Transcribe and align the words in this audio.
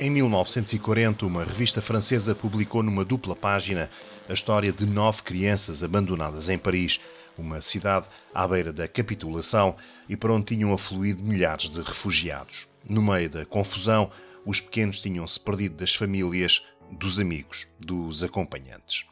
Em 0.00 0.10
1940, 0.10 1.26
uma 1.26 1.44
revista 1.44 1.82
francesa 1.82 2.32
publicou 2.32 2.84
numa 2.84 3.04
dupla 3.04 3.34
página 3.34 3.90
a 4.28 4.32
história 4.32 4.72
de 4.72 4.86
nove 4.86 5.22
crianças 5.22 5.82
abandonadas 5.82 6.48
em 6.48 6.56
Paris, 6.56 7.00
uma 7.36 7.60
cidade 7.60 8.08
à 8.32 8.46
beira 8.46 8.72
da 8.72 8.86
capitulação 8.86 9.76
e 10.08 10.16
para 10.16 10.32
onde 10.32 10.54
tinham 10.54 10.72
afluído 10.72 11.24
milhares 11.24 11.68
de 11.68 11.82
refugiados. 11.82 12.68
No 12.88 13.02
meio 13.02 13.28
da 13.28 13.44
confusão, 13.44 14.08
os 14.46 14.60
pequenos 14.60 15.00
tinham-se 15.00 15.40
perdido 15.40 15.74
das 15.74 15.94
famílias, 15.94 16.64
dos 16.92 17.18
amigos, 17.18 17.66
dos 17.80 18.22
acompanhantes. 18.22 19.04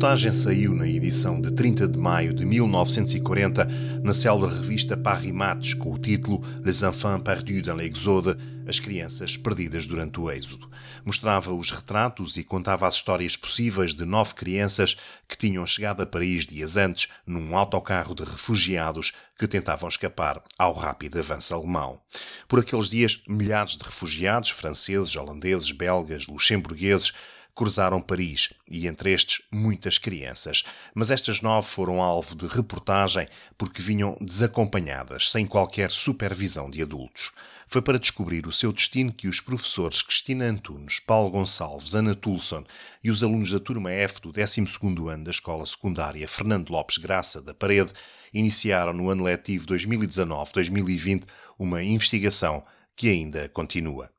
Reportagem 0.04 0.34
saiu 0.34 0.74
na 0.76 0.86
edição 0.86 1.40
de 1.40 1.50
30 1.50 1.88
de 1.88 1.98
maio 1.98 2.34
de 2.34 2.46
1940 2.46 3.66
na 4.04 4.14
célebre 4.14 4.54
revista 4.54 4.98
Paris 4.98 5.32
Match 5.32 5.76
com 5.76 5.94
o 5.94 5.98
título 5.98 6.44
Les 6.62 6.84
Enfants 6.84 7.24
Perdus 7.24 7.62
dans 7.62 7.78
l'Exode 7.78 8.38
As 8.68 8.82
Crianças 8.82 9.38
Perdidas 9.38 9.88
durante 9.88 10.20
o 10.20 10.30
Êxodo. 10.30 10.70
Mostrava 11.06 11.54
os 11.54 11.72
retratos 11.72 12.36
e 12.36 12.44
contava 12.44 12.86
as 12.86 12.96
histórias 12.96 13.38
possíveis 13.38 13.96
de 13.96 14.04
nove 14.04 14.34
crianças 14.34 14.98
que 15.26 15.38
tinham 15.38 15.66
chegado 15.66 16.04
a 16.04 16.06
Paris 16.06 16.46
dias 16.46 16.76
antes 16.76 17.08
num 17.26 17.56
autocarro 17.56 18.14
de 18.14 18.26
refugiados 18.26 19.14
que 19.40 19.48
tentavam 19.48 19.88
escapar 19.88 20.44
ao 20.60 20.74
rápido 20.74 21.18
avanço 21.18 21.54
alemão. 21.54 21.98
Por 22.50 22.60
aqueles 22.60 22.90
dias, 22.90 23.22
milhares 23.26 23.78
de 23.78 23.84
refugiados 23.86 24.50
franceses, 24.50 25.16
holandeses, 25.16 25.72
belgas, 25.72 26.28
luxemburgueses 26.28 27.14
cruzaram 27.56 28.02
Paris 28.02 28.54
e 28.70 28.88
entre 28.88 29.12
estes 29.12 29.46
muitas 29.52 29.98
crianças. 29.98 30.64
Mas 30.94 31.12
estas 31.12 31.42
nove 31.42 31.68
foram 31.68 32.02
alvo 32.02 32.36
de 32.36 32.48
reportagem 32.48 33.28
porque 33.58 33.82
vinham 33.82 34.18
desacompanhadas, 34.20 35.32
sem 35.32 35.46
qualquer 35.46 35.92
supervisão 35.92 36.70
de 36.70 36.82
adultos. 36.82 37.32
Foi 37.68 37.82
para 37.82 37.98
descobrir 37.98 38.46
o 38.46 38.52
seu 38.52 38.72
destino 38.72 39.12
que 39.12 39.28
os 39.28 39.40
professores 39.40 40.02
Cristina 40.02 40.46
Antunes, 40.46 41.00
Paulo 41.00 41.32
Gonçalves, 41.32 41.96
Ana 41.96 42.14
Tulson 42.14 42.64
e 43.04 43.10
os 43.10 43.24
alunos 43.24 43.50
da 43.50 43.60
turma 43.60 43.92
F 43.92 44.22
do 44.22 44.32
12º 44.32 45.10
ano 45.10 45.24
da 45.24 45.32
Escola 45.32 45.66
Secundária 45.66 46.28
Fernando 46.28 46.70
Lopes 46.70 46.98
Graça 46.98 47.42
da 47.42 47.54
Parede 47.54 47.94
iniciaram 48.34 48.94
no 48.94 49.10
ano 49.10 49.24
letivo 49.24 49.66
2019-2020 49.68 51.24
uma 51.58 51.82
investigação 51.82 52.62
que 52.96 53.10
ainda 53.10 53.50
continua. 53.50 54.13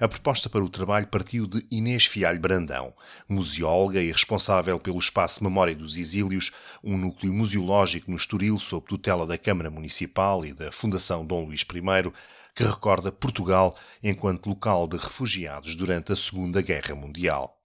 A 0.00 0.08
proposta 0.08 0.48
para 0.48 0.64
o 0.64 0.68
trabalho 0.68 1.06
partiu 1.06 1.46
de 1.46 1.64
Inês 1.70 2.06
Fialho 2.06 2.40
Brandão, 2.40 2.92
museóloga 3.28 4.02
e 4.02 4.10
responsável 4.10 4.80
pelo 4.80 4.98
Espaço 4.98 5.44
Memória 5.44 5.74
dos 5.74 5.96
Exílios, 5.96 6.50
um 6.82 6.96
núcleo 6.96 7.32
museológico 7.32 8.10
no 8.10 8.16
Estoril 8.16 8.58
sob 8.58 8.86
tutela 8.86 9.26
da 9.26 9.38
Câmara 9.38 9.70
Municipal 9.70 10.44
e 10.44 10.52
da 10.52 10.72
Fundação 10.72 11.24
Dom 11.24 11.44
Luís 11.44 11.62
I, 11.62 12.12
que 12.54 12.64
recorda 12.64 13.12
Portugal 13.12 13.76
enquanto 14.02 14.48
local 14.48 14.88
de 14.88 14.96
refugiados 14.96 15.76
durante 15.76 16.12
a 16.12 16.16
Segunda 16.16 16.60
Guerra 16.60 16.94
Mundial. 16.94 17.56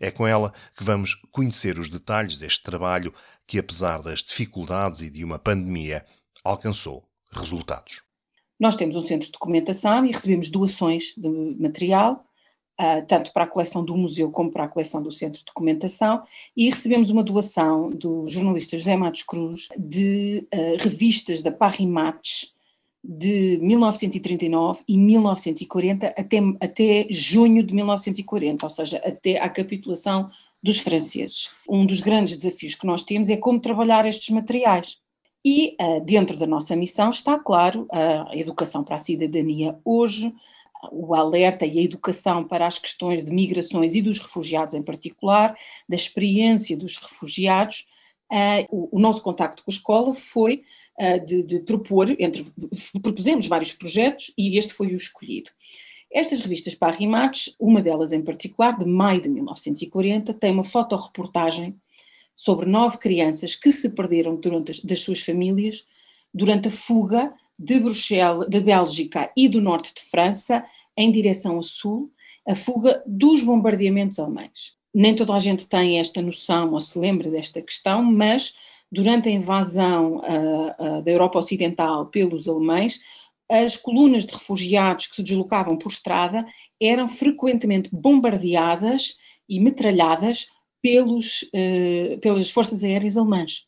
É 0.00 0.10
com 0.10 0.26
ela 0.26 0.52
que 0.74 0.82
vamos 0.82 1.14
conhecer 1.30 1.78
os 1.78 1.90
detalhes 1.90 2.38
deste 2.38 2.62
trabalho 2.62 3.14
que, 3.46 3.58
apesar 3.58 4.00
das 4.00 4.22
dificuldades 4.22 5.02
e 5.02 5.10
de 5.10 5.22
uma 5.24 5.38
pandemia, 5.38 6.06
alcançou 6.42 7.06
resultados. 7.30 8.09
Nós 8.60 8.76
temos 8.76 8.94
um 8.94 9.02
centro 9.02 9.26
de 9.26 9.32
documentação 9.32 10.04
e 10.04 10.08
recebemos 10.08 10.50
doações 10.50 11.14
de 11.16 11.28
material, 11.58 12.26
uh, 12.78 13.06
tanto 13.08 13.32
para 13.32 13.44
a 13.44 13.46
coleção 13.46 13.82
do 13.82 13.96
museu 13.96 14.30
como 14.30 14.50
para 14.50 14.64
a 14.64 14.68
coleção 14.68 15.02
do 15.02 15.10
centro 15.10 15.38
de 15.38 15.46
documentação, 15.46 16.22
e 16.54 16.66
recebemos 16.66 17.08
uma 17.08 17.24
doação 17.24 17.88
do 17.88 18.28
jornalista 18.28 18.76
José 18.76 18.94
Matos 18.98 19.22
Cruz 19.22 19.68
de 19.78 20.46
uh, 20.54 20.76
revistas 20.78 21.40
da 21.40 21.50
Paris 21.50 21.86
Match 21.86 22.48
de 23.02 23.58
1939 23.62 24.82
e 24.86 24.98
1940 24.98 26.08
até, 26.08 26.38
até 26.60 27.06
junho 27.08 27.62
de 27.62 27.74
1940, 27.74 28.66
ou 28.66 28.70
seja, 28.70 28.98
até 28.98 29.40
à 29.40 29.48
capitulação 29.48 30.28
dos 30.62 30.80
franceses. 30.80 31.50
Um 31.66 31.86
dos 31.86 32.02
grandes 32.02 32.36
desafios 32.36 32.74
que 32.74 32.86
nós 32.86 33.04
temos 33.04 33.30
é 33.30 33.38
como 33.38 33.58
trabalhar 33.58 34.04
estes 34.04 34.28
materiais. 34.28 34.98
E 35.44 35.76
uh, 35.80 36.04
dentro 36.04 36.36
da 36.36 36.46
nossa 36.46 36.76
missão 36.76 37.10
está, 37.10 37.38
claro, 37.38 37.86
a 37.90 38.36
educação 38.36 38.84
para 38.84 38.96
a 38.96 38.98
cidadania 38.98 39.78
hoje, 39.84 40.34
o 40.90 41.14
alerta 41.14 41.66
e 41.66 41.78
a 41.78 41.82
educação 41.82 42.44
para 42.44 42.66
as 42.66 42.78
questões 42.78 43.24
de 43.24 43.32
migrações 43.32 43.94
e 43.94 44.02
dos 44.02 44.18
refugiados 44.18 44.74
em 44.74 44.82
particular, 44.82 45.56
da 45.88 45.96
experiência 45.96 46.76
dos 46.76 46.96
refugiados. 46.96 47.86
Uh, 48.32 48.88
o, 48.92 49.00
nosso 49.00 49.22
contacto 49.22 49.64
com 49.64 49.70
a 49.70 49.74
escola 49.74 50.14
foi 50.14 50.62
uh, 50.98 51.24
de, 51.26 51.42
de, 51.42 51.58
propor, 51.60 52.14
entre, 52.18 52.46
propusemos 53.02 53.48
vários 53.48 53.72
projetos 53.72 54.32
e 54.38 54.56
este 54.56 54.72
foi 54.72 54.88
o 54.88 54.96
escolhido. 54.96 55.50
Estas 56.12 56.40
revistas 56.40 56.74
para 56.74 56.96
Rimates, 56.96 57.54
uma 57.58 57.82
delas 57.82 58.12
em 58.12 58.22
particular, 58.22 58.76
de 58.76 58.84
maio 58.84 59.20
de 59.20 59.28
1940, 59.28 60.32
tem 60.34 60.52
uma 60.52 60.64
fotoreportagem 60.64 61.74
sobre 62.40 62.66
nove 62.66 62.96
crianças 62.96 63.54
que 63.54 63.70
se 63.70 63.90
perderam 63.90 64.34
durante 64.34 64.70
as, 64.70 64.80
das 64.80 65.00
suas 65.00 65.20
famílias 65.20 65.84
durante 66.32 66.68
a 66.68 66.70
fuga 66.70 67.34
de 67.58 67.78
Bruxelas, 67.78 68.48
da 68.48 68.60
Bélgica 68.60 69.30
e 69.36 69.46
do 69.46 69.60
norte 69.60 69.92
de 69.92 70.00
França 70.00 70.64
em 70.96 71.12
direção 71.12 71.56
ao 71.56 71.62
sul, 71.62 72.10
a 72.48 72.54
fuga 72.54 73.02
dos 73.06 73.42
bombardeamentos 73.42 74.18
alemães. 74.18 74.74
Nem 74.94 75.14
toda 75.14 75.34
a 75.34 75.38
gente 75.38 75.66
tem 75.66 75.98
esta 75.98 76.22
noção 76.22 76.72
ou 76.72 76.80
se 76.80 76.98
lembra 76.98 77.30
desta 77.30 77.60
questão, 77.60 78.02
mas 78.02 78.54
durante 78.90 79.28
a 79.28 79.32
invasão 79.32 80.16
uh, 80.16 80.98
uh, 80.98 81.02
da 81.02 81.10
Europa 81.10 81.38
Ocidental 81.38 82.06
pelos 82.06 82.48
alemães, 82.48 83.02
as 83.50 83.76
colunas 83.76 84.24
de 84.24 84.32
refugiados 84.32 85.08
que 85.08 85.16
se 85.16 85.22
deslocavam 85.22 85.76
por 85.76 85.92
estrada 85.92 86.46
eram 86.80 87.06
frequentemente 87.06 87.90
bombardeadas 87.92 89.18
e 89.46 89.60
metralhadas 89.60 90.46
pelos, 90.82 91.42
uh, 91.54 92.18
pelas 92.20 92.50
forças 92.50 92.82
aéreas 92.84 93.16
alemãs. 93.16 93.66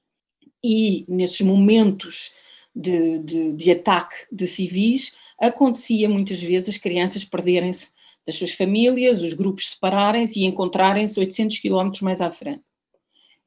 E 0.65 1.05
nesses 1.09 1.41
momentos 1.41 2.33
de, 2.75 3.19
de, 3.19 3.53
de, 3.53 3.71
ataque 3.71 4.15
de 4.31 4.47
civis, 4.47 5.15
acontecia 5.41 6.09
muitas 6.09 6.43
vezes 6.43 6.71
as 6.71 6.79
crianças 6.79 7.25
perderem-se 7.25 7.91
das 8.27 8.37
suas 8.37 8.53
famílias, 8.53 9.23
os 9.23 9.35
grupos 9.35 9.71
separarem-se 9.71 10.41
e 10.41 10.45
encontrarem-se 10.45 11.19
800 11.19 11.59
quilómetros 11.59 12.03
mais 12.03 12.21
à 12.21 12.31
frente. 12.31 12.63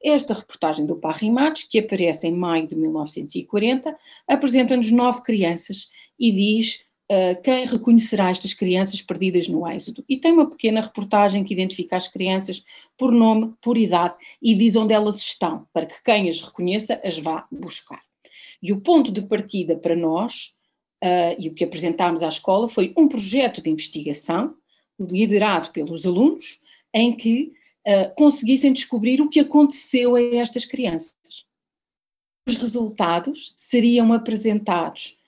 Esta 0.02 0.34
reportagem 0.34 0.84
do 0.84 0.96
Parrimates, 0.96 1.64
que 1.64 1.78
aparece 1.78 2.28
em 2.28 2.32
maio 2.32 2.68
de 2.68 2.76
1940, 2.76 3.96
apresenta-nos 4.28 4.90
nove 4.90 5.22
crianças 5.22 5.88
e 6.18 6.30
diz 6.30 6.84
uh, 7.10 7.40
quem 7.42 7.66
reconhecerá 7.66 8.30
estas 8.30 8.54
crianças 8.54 9.00
perdidas 9.02 9.48
no 9.48 9.68
êxodo. 9.68 10.04
E 10.08 10.16
tem 10.16 10.32
uma 10.32 10.48
pequena 10.48 10.80
reportagem 10.80 11.44
que 11.44 11.54
identifica 11.54 11.96
as 11.96 12.08
crianças 12.08 12.64
por 12.96 13.12
nome, 13.12 13.54
por 13.60 13.76
idade 13.76 14.14
e 14.40 14.54
diz 14.54 14.76
onde 14.76 14.92
elas 14.92 15.16
estão, 15.18 15.66
para 15.72 15.86
que 15.86 16.02
quem 16.02 16.28
as 16.28 16.40
reconheça 16.40 17.00
as 17.04 17.18
vá 17.18 17.46
buscar. 17.50 18.02
E 18.62 18.72
o 18.72 18.80
ponto 18.80 19.12
de 19.12 19.22
partida 19.22 19.76
para 19.76 19.94
nós, 19.94 20.54
uh, 21.02 21.36
e 21.38 21.48
o 21.48 21.54
que 21.54 21.64
apresentámos 21.64 22.22
à 22.22 22.28
escola, 22.28 22.68
foi 22.68 22.92
um 22.96 23.08
projeto 23.08 23.62
de 23.62 23.70
investigação 23.70 24.54
liderado 24.98 25.70
pelos 25.72 26.06
alunos, 26.06 26.58
em 26.92 27.14
que 27.14 27.52
uh, 27.86 28.14
conseguissem 28.16 28.72
descobrir 28.72 29.20
o 29.20 29.28
que 29.28 29.40
aconteceu 29.40 30.14
a 30.14 30.22
estas 30.22 30.64
crianças. 30.64 31.44
Os 32.48 32.54
resultados 32.56 33.52
seriam 33.56 34.12
apresentados 34.12 35.18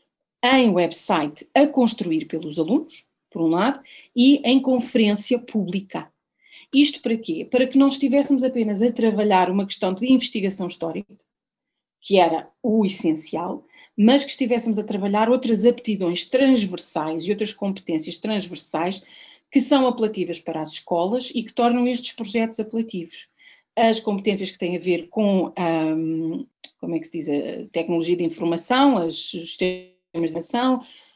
em 0.45 0.71
website 0.71 1.49
a 1.55 1.67
construir 1.67 2.27
pelos 2.27 2.59
alunos, 2.59 3.07
por 3.31 3.43
um 3.43 3.49
lado, 3.49 3.81
e 4.17 4.41
em 4.45 4.61
conferência 4.61 5.39
pública. 5.39 6.11
Isto 6.73 7.01
para 7.01 7.17
quê? 7.17 7.47
Para 7.51 7.67
que 7.67 7.79
não 7.79 7.89
estivéssemos 7.89 8.45
apenas 8.45 8.83
a 8.83 8.93
trabalhar 8.93 9.51
uma 9.51 9.67
questão 9.67 9.93
de 9.93 10.11
investigação 10.11 10.67
histórica, 10.67 11.17
que 12.01 12.19
era 12.19 12.49
o 12.63 12.85
essencial, 12.85 13.65
mas 13.97 14.25
que 14.25 14.31
estivéssemos 14.31 14.79
a 14.79 14.85
trabalhar 14.85 15.29
outras 15.29 15.67
aptidões 15.67 16.27
transversais 16.27 17.25
e 17.25 17.31
outras 17.31 17.53
competências 17.53 18.19
transversais 18.19 19.03
que 19.51 19.61
são 19.61 19.87
apelativas 19.87 20.39
para 20.39 20.61
as 20.61 20.75
escolas 20.75 21.33
e 21.35 21.43
que 21.43 21.53
tornam 21.53 21.87
estes 21.89 22.13
projetos 22.13 22.61
apelativos. 22.61 23.29
As 23.75 23.99
competências 23.99 24.51
que 24.51 24.59
têm 24.59 24.77
a 24.77 24.81
ver 24.81 25.09
com, 25.09 25.53
um, 25.59 26.47
como 26.79 26.95
é 26.95 26.99
que 26.99 27.07
se 27.07 27.19
diz, 27.19 27.29
a 27.29 27.67
tecnologia 27.73 28.17
de 28.17 28.25
informação, 28.25 28.99
as 28.99 29.33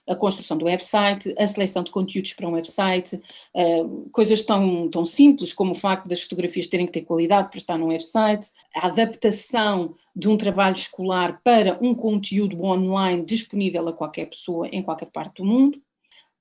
a 0.09 0.17
construção 0.17 0.57
do 0.57 0.65
website, 0.65 1.33
a 1.39 1.47
seleção 1.47 1.83
de 1.83 1.91
conteúdos 1.91 2.33
para 2.33 2.49
um 2.49 2.53
website, 2.53 3.21
uh, 3.55 4.09
coisas 4.11 4.43
tão, 4.43 4.89
tão 4.89 5.07
simples 5.07 5.53
como 5.53 5.73
o 5.73 5.77
facto 5.77 6.09
das 6.09 6.23
fotografias 6.23 6.67
terem 6.67 6.87
que 6.87 6.93
ter 6.93 7.03
qualidade 7.03 7.49
para 7.49 7.59
estar 7.59 7.79
num 7.79 7.89
website, 7.89 8.51
a 8.75 8.89
adaptação 8.89 9.95
de 10.15 10.29
um 10.29 10.37
trabalho 10.37 10.75
escolar 10.75 11.41
para 11.45 11.79
um 11.81 11.95
conteúdo 11.95 12.63
online 12.65 13.25
disponível 13.25 13.87
a 13.89 13.93
qualquer 13.93 14.27
pessoa 14.27 14.69
em 14.69 14.83
qualquer 14.83 15.07
parte 15.07 15.37
do 15.37 15.45
mundo. 15.45 15.81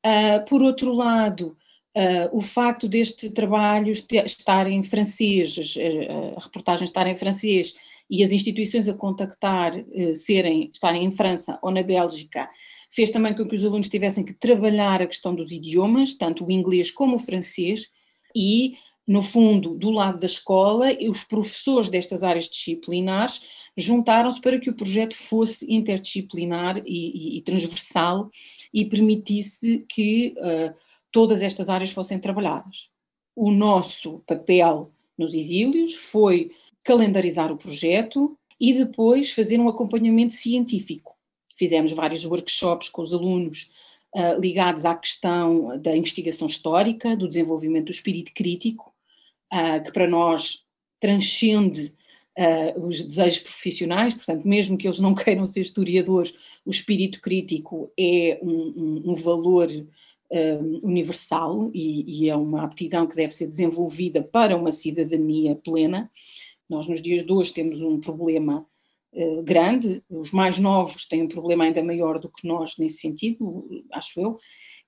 Uh, 0.06 0.44
por 0.48 0.62
outro 0.62 0.94
lado, 0.94 1.56
Uh, 1.94 2.38
o 2.38 2.40
facto 2.40 2.88
deste 2.88 3.30
trabalho 3.32 3.92
estar 3.92 4.66
em 4.66 4.82
francês, 4.82 5.58
a 6.38 6.40
reportagem 6.40 6.86
estar 6.86 7.06
em 7.06 7.18
francês 7.18 7.76
e 8.12 8.22
as 8.22 8.34
instituições 8.34 8.90
a 8.90 8.94
contactar 8.94 9.74
uh, 9.78 10.14
serem, 10.14 10.70
estarem 10.74 11.06
em 11.06 11.10
França 11.10 11.58
ou 11.62 11.72
na 11.72 11.82
Bélgica, 11.82 12.50
fez 12.92 13.10
também 13.10 13.34
com 13.34 13.48
que 13.48 13.56
os 13.56 13.66
alunos 13.66 13.88
tivessem 13.88 14.26
que 14.26 14.34
trabalhar 14.34 15.02
a 15.02 15.08
questão 15.08 15.34
dos 15.34 15.52
idiomas, 15.52 16.14
tanto 16.14 16.46
o 16.46 16.52
inglês 16.52 16.92
como 16.92 17.16
o 17.16 17.20
francês, 17.20 17.90
e, 18.36 18.76
no 19.08 19.22
fundo, 19.22 19.74
do 19.76 19.90
lado 19.90 20.20
da 20.20 20.26
escola, 20.26 20.90
os 21.10 21.24
professores 21.24 21.90
destas 21.90 22.22
áreas 22.22 22.50
disciplinares 22.50 23.42
juntaram-se 23.78 24.42
para 24.42 24.60
que 24.60 24.70
o 24.70 24.76
projeto 24.76 25.16
fosse 25.16 25.66
interdisciplinar 25.74 26.82
e, 26.86 27.36
e, 27.36 27.38
e 27.38 27.42
transversal 27.42 28.30
e 28.74 28.86
permitisse 28.86 29.86
que. 29.88 30.36
Uh, 30.38 30.92
todas 31.12 31.42
estas 31.42 31.70
áreas 31.70 31.92
fossem 31.92 32.18
trabalhadas. 32.18 32.90
O 33.36 33.52
nosso 33.52 34.20
papel 34.26 34.92
nos 35.18 35.34
exílios 35.34 35.94
foi 35.94 36.52
calendarizar 36.84 37.52
o 37.52 37.58
projeto 37.58 38.38
e 38.60 38.74
depois 38.74 39.32
fazer 39.32 39.60
um 39.60 39.68
acompanhamento 39.68 40.34
científico. 40.34 41.16
Fizemos 41.58 41.92
vários 41.92 42.26
workshops 42.26 42.90
com 42.90 43.02
os 43.02 43.14
alunos 43.14 43.70
uh, 44.16 44.40
ligados 44.40 44.86
à 44.86 44.96
questão 44.96 45.80
da 45.80 45.96
investigação 45.96 46.48
histórica, 46.48 47.16
do 47.16 47.28
desenvolvimento 47.28 47.86
do 47.86 47.92
espírito 47.92 48.32
crítico, 48.34 48.94
uh, 49.54 49.84
que 49.84 49.92
para 49.92 50.08
nós 50.08 50.64
transcende 51.00 51.94
uh, 52.38 52.88
os 52.88 53.04
desejos 53.04 53.40
profissionais, 53.40 54.14
portanto, 54.14 54.48
mesmo 54.48 54.78
que 54.78 54.88
eles 54.88 55.00
não 55.00 55.14
queiram 55.16 55.46
ser 55.46 55.62
historiadores, 55.62 56.34
o 56.66 56.70
espírito 56.70 57.22
crítico 57.22 57.92
é 57.98 58.40
um, 58.42 58.50
um, 58.52 59.12
um 59.12 59.16
valor 59.16 59.68
universal 60.82 61.70
e, 61.74 62.24
e, 62.24 62.30
é 62.30 62.36
uma 62.38 62.64
aptidão 62.64 63.06
que 63.06 63.18
deve 63.18 63.34
ser 63.34 63.48
desenvolvida 63.48 64.24
para 64.24 64.56
uma 64.56 64.72
cidadania 64.72 65.58
plena. 65.58 66.10
Nós, 66.72 66.88
nos 66.88 67.02
dias 67.02 67.26
de 67.26 67.34
hoje, 67.34 67.54
temos 67.54 67.82
um 67.82 68.00
problema 68.00 68.66
uh, 69.12 69.44
grande, 69.44 70.02
os 70.10 70.32
mais 70.32 70.58
novos 70.58 71.06
têm 71.06 71.22
um 71.24 71.28
problema 71.28 71.66
ainda 71.66 71.84
maior 71.84 72.18
do 72.18 72.30
que 72.30 72.48
nós 72.48 72.78
nesse 72.78 73.02
sentido, 73.02 73.84
acho 73.92 74.22
eu, 74.22 74.40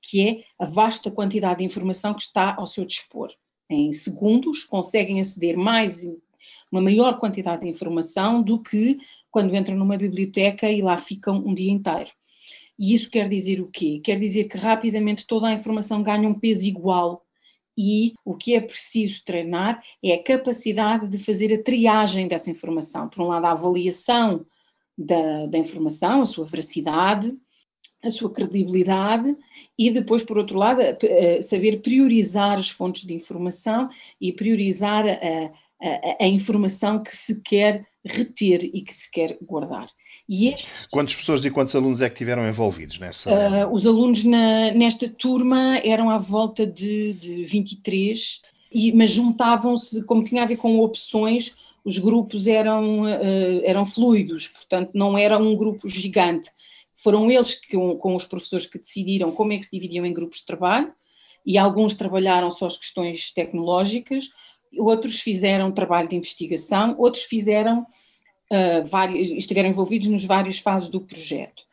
que 0.01 0.25
é 0.25 0.43
a 0.57 0.65
vasta 0.65 1.11
quantidade 1.11 1.59
de 1.59 1.65
informação 1.65 2.13
que 2.13 2.21
está 2.21 2.55
ao 2.55 2.65
seu 2.65 2.85
dispor. 2.85 3.33
Em 3.69 3.91
segundos, 3.91 4.63
conseguem 4.63 5.19
aceder 5.19 5.57
mais 5.57 6.05
uma 6.71 6.79
maior 6.79 7.19
quantidade 7.19 7.63
de 7.63 7.67
informação 7.67 8.41
do 8.41 8.61
que 8.61 8.97
quando 9.29 9.53
entram 9.53 9.75
numa 9.75 9.97
biblioteca 9.97 10.71
e 10.71 10.81
lá 10.81 10.97
ficam 10.97 11.35
um 11.45 11.53
dia 11.53 11.71
inteiro. 11.71 12.11
E 12.79 12.93
isso 12.93 13.09
quer 13.09 13.27
dizer 13.27 13.59
o 13.59 13.67
quê? 13.67 13.99
Quer 14.01 14.17
dizer 14.17 14.45
que 14.45 14.57
rapidamente 14.57 15.27
toda 15.27 15.47
a 15.47 15.53
informação 15.53 16.01
ganha 16.01 16.29
um 16.29 16.33
peso 16.33 16.65
igual 16.65 17.25
e 17.77 18.13
o 18.23 18.35
que 18.35 18.53
é 18.55 18.61
preciso 18.61 19.23
treinar 19.23 19.83
é 20.03 20.13
a 20.13 20.23
capacidade 20.23 21.07
de 21.07 21.17
fazer 21.17 21.53
a 21.53 21.61
triagem 21.61 22.27
dessa 22.27 22.49
informação. 22.49 23.09
Por 23.09 23.23
um 23.23 23.27
lado, 23.27 23.45
a 23.45 23.51
avaliação 23.51 24.45
da, 24.97 25.47
da 25.47 25.57
informação, 25.57 26.21
a 26.21 26.25
sua 26.25 26.45
veracidade, 26.45 27.35
a 28.03 28.11
sua 28.11 28.31
credibilidade 28.31 29.35
e 29.77 29.89
depois, 29.89 30.23
por 30.23 30.37
outro 30.37 30.57
lado, 30.57 30.81
saber 31.41 31.81
priorizar 31.81 32.57
as 32.57 32.69
fontes 32.69 33.05
de 33.05 33.13
informação 33.13 33.89
e 34.19 34.33
priorizar 34.33 35.05
a, 35.07 35.45
a, 35.81 36.25
a 36.25 36.27
informação 36.27 37.01
que 37.01 37.15
se 37.15 37.41
quer 37.41 37.87
reter 38.05 38.63
e 38.63 38.81
que 38.81 38.93
se 38.93 39.09
quer 39.09 39.37
guardar. 39.41 39.89
E 40.27 40.47
estes, 40.47 40.87
Quantas 40.87 41.15
pessoas 41.15 41.43
e 41.43 41.51
quantos 41.51 41.75
alunos 41.75 42.01
é 42.01 42.09
que 42.09 42.15
tiveram 42.15 42.47
envolvidos 42.47 42.97
nessa? 42.97 43.29
Uh, 43.29 43.73
os 43.73 43.85
alunos 43.85 44.23
na, 44.23 44.71
nesta 44.71 45.09
turma 45.09 45.77
eram 45.83 46.09
à 46.09 46.17
volta 46.17 46.65
de, 46.65 47.13
de 47.13 47.43
23, 47.43 48.41
e, 48.71 48.91
mas 48.93 49.11
juntavam-se, 49.11 50.03
como 50.03 50.23
tinha 50.23 50.43
a 50.43 50.45
ver 50.45 50.57
com 50.57 50.79
opções, 50.79 51.55
os 51.83 51.99
grupos 51.99 52.47
eram, 52.47 53.01
uh, 53.01 53.61
eram 53.63 53.85
fluidos, 53.85 54.47
portanto 54.47 54.91
não 54.93 55.17
era 55.17 55.37
um 55.37 55.55
grupo 55.55 55.89
gigante. 55.89 56.49
Foram 56.95 57.29
eles 57.29 57.55
que, 57.55 57.75
com 57.75 58.15
os 58.15 58.25
professores 58.25 58.65
que 58.65 58.79
decidiram 58.79 59.31
como 59.31 59.51
é 59.51 59.57
que 59.57 59.65
se 59.65 59.71
dividiam 59.71 60.05
em 60.05 60.13
grupos 60.13 60.39
de 60.39 60.45
trabalho, 60.45 60.93
e 61.45 61.57
alguns 61.57 61.93
trabalharam 61.93 62.49
só 62.49 62.67
as 62.67 62.77
questões 62.77 63.33
tecnológicas, 63.33 64.29
outros 64.77 65.19
fizeram 65.19 65.71
trabalho 65.71 66.07
de 66.07 66.15
investigação, 66.15 66.95
outros 66.97 67.23
fizeram 67.23 67.85
uh, 68.53 68.85
vários, 68.85 69.29
estiveram 69.31 69.69
envolvidos 69.69 70.07
nos 70.07 70.23
várias 70.23 70.59
fases 70.59 70.89
do 70.89 71.01
projeto. 71.01 71.63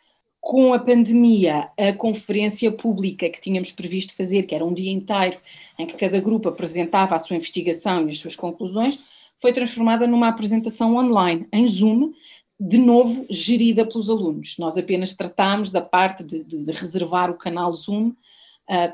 Com 0.41 0.73
a 0.73 0.79
pandemia, 0.79 1.71
a 1.77 1.93
conferência 1.93 2.73
pública 2.73 3.29
que 3.29 3.41
tínhamos 3.41 3.71
previsto 3.71 4.17
fazer, 4.17 4.45
que 4.45 4.55
era 4.55 4.65
um 4.65 4.73
dia 4.73 4.91
inteiro, 4.91 5.39
em 5.79 5.87
que 5.87 5.97
cada 5.97 6.19
grupo 6.19 6.49
apresentava 6.49 7.15
a 7.15 7.19
sua 7.19 7.37
investigação 7.37 8.07
e 8.07 8.11
as 8.11 8.19
suas 8.19 8.35
conclusões, 8.35 8.99
foi 9.37 9.53
transformada 9.53 10.07
numa 10.07 10.29
apresentação 10.29 10.97
online, 10.97 11.47
em 11.53 11.69
Zoom, 11.69 12.13
de 12.59 12.79
novo 12.79 13.25
gerida 13.31 13.87
pelos 13.87 14.11
alunos. 14.11 14.57
Nós 14.59 14.77
apenas 14.77 15.15
tratámos 15.15 15.71
da 15.71 15.81
parte 15.81 16.23
de, 16.23 16.43
de, 16.43 16.63
de 16.63 16.73
reservar 16.73 17.31
o 17.31 17.39
canal 17.39 17.75
Zoom 17.75 18.09
uh, 18.09 18.15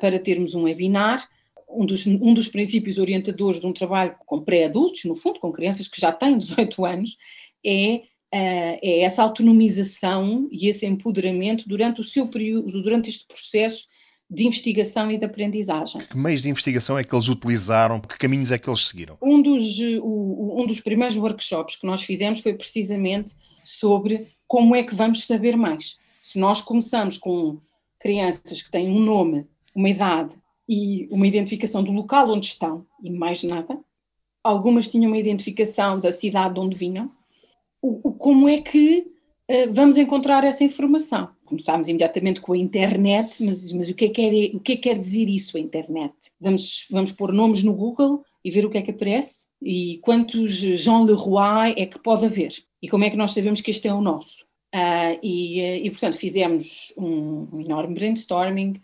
para 0.00 0.18
termos 0.18 0.54
um 0.54 0.64
webinar. 0.64 1.28
Um 1.68 1.84
dos, 1.84 2.06
um 2.06 2.32
dos 2.32 2.48
princípios 2.48 2.96
orientadores 2.96 3.60
de 3.60 3.66
um 3.66 3.72
trabalho 3.72 4.14
com 4.24 4.40
pré-adultos, 4.40 5.04
no 5.04 5.16
fundo, 5.16 5.40
com 5.40 5.50
crianças 5.50 5.88
que 5.88 6.00
já 6.00 6.12
têm 6.12 6.38
18 6.38 6.84
anos, 6.84 7.18
é, 7.64 7.96
uh, 7.96 8.78
é 8.82 9.00
essa 9.00 9.22
autonomização 9.22 10.48
e 10.50 10.68
esse 10.68 10.86
empoderamento 10.86 11.68
durante 11.68 12.00
o 12.00 12.04
seu 12.04 12.28
período, 12.28 12.82
durante 12.82 13.08
este 13.08 13.26
processo 13.26 13.86
de 14.28 14.46
investigação 14.46 15.10
e 15.10 15.18
de 15.18 15.24
aprendizagem. 15.24 16.00
Que 16.00 16.16
meios 16.16 16.42
de 16.42 16.48
investigação 16.48 16.98
é 16.98 17.04
que 17.04 17.14
eles 17.14 17.28
utilizaram? 17.28 18.00
Que 18.00 18.18
caminhos 18.18 18.50
é 18.50 18.58
que 18.58 18.68
eles 18.68 18.86
seguiram? 18.86 19.16
Um 19.22 19.40
dos, 19.40 19.78
o, 20.02 20.60
um 20.60 20.66
dos 20.66 20.80
primeiros 20.80 21.16
workshops 21.16 21.76
que 21.76 21.86
nós 21.86 22.02
fizemos 22.02 22.40
foi 22.40 22.54
precisamente 22.54 23.34
sobre 23.64 24.28
como 24.48 24.74
é 24.74 24.82
que 24.82 24.94
vamos 24.94 25.24
saber 25.24 25.56
mais. 25.56 25.98
Se 26.22 26.38
nós 26.38 26.60
começamos 26.60 27.18
com 27.18 27.60
crianças 28.00 28.62
que 28.62 28.70
têm 28.70 28.88
um 28.88 28.98
nome, 28.98 29.46
uma 29.74 29.88
idade 29.88 30.36
e 30.68 31.06
uma 31.10 31.26
identificação 31.26 31.82
do 31.84 31.92
local 31.92 32.30
onde 32.30 32.46
estão 32.46 32.84
e 33.02 33.10
mais 33.10 33.44
nada, 33.44 33.78
algumas 34.42 34.88
tinham 34.88 35.10
uma 35.10 35.18
identificação 35.18 36.00
da 36.00 36.10
cidade 36.10 36.54
de 36.54 36.60
onde 36.60 36.76
vinham, 36.76 37.10
o, 37.88 38.12
como 38.12 38.48
é 38.48 38.60
que 38.60 39.06
uh, 39.50 39.72
vamos 39.72 39.96
encontrar 39.96 40.44
essa 40.44 40.64
informação? 40.64 41.28
Começámos 41.44 41.88
imediatamente 41.88 42.40
com 42.40 42.52
a 42.52 42.58
internet, 42.58 43.42
mas, 43.42 43.72
mas 43.72 43.88
o, 43.88 43.94
que 43.94 44.06
é 44.06 44.08
que 44.08 44.22
é, 44.22 44.56
o 44.56 44.60
que 44.60 44.72
é 44.72 44.76
que 44.76 44.82
quer 44.82 44.98
dizer 44.98 45.28
isso, 45.28 45.56
a 45.56 45.60
internet? 45.60 46.14
Vamos, 46.40 46.86
vamos 46.90 47.12
pôr 47.12 47.32
nomes 47.32 47.62
no 47.62 47.72
Google 47.72 48.24
e 48.44 48.50
ver 48.50 48.64
o 48.66 48.70
que 48.70 48.78
é 48.78 48.82
que 48.82 48.90
aparece? 48.90 49.46
E 49.62 49.98
quantos 50.02 50.50
Jean 50.50 51.02
Leroy 51.02 51.74
é 51.76 51.86
que 51.86 51.98
pode 51.98 52.26
haver? 52.26 52.52
E 52.82 52.88
como 52.88 53.04
é 53.04 53.10
que 53.10 53.16
nós 53.16 53.32
sabemos 53.32 53.60
que 53.60 53.70
este 53.70 53.88
é 53.88 53.94
o 53.94 54.00
nosso? 54.00 54.44
Uh, 54.74 55.18
e, 55.22 55.60
e, 55.86 55.90
portanto, 55.90 56.18
fizemos 56.18 56.92
um, 56.98 57.48
um 57.52 57.60
enorme 57.60 57.94
brainstorming 57.94 58.80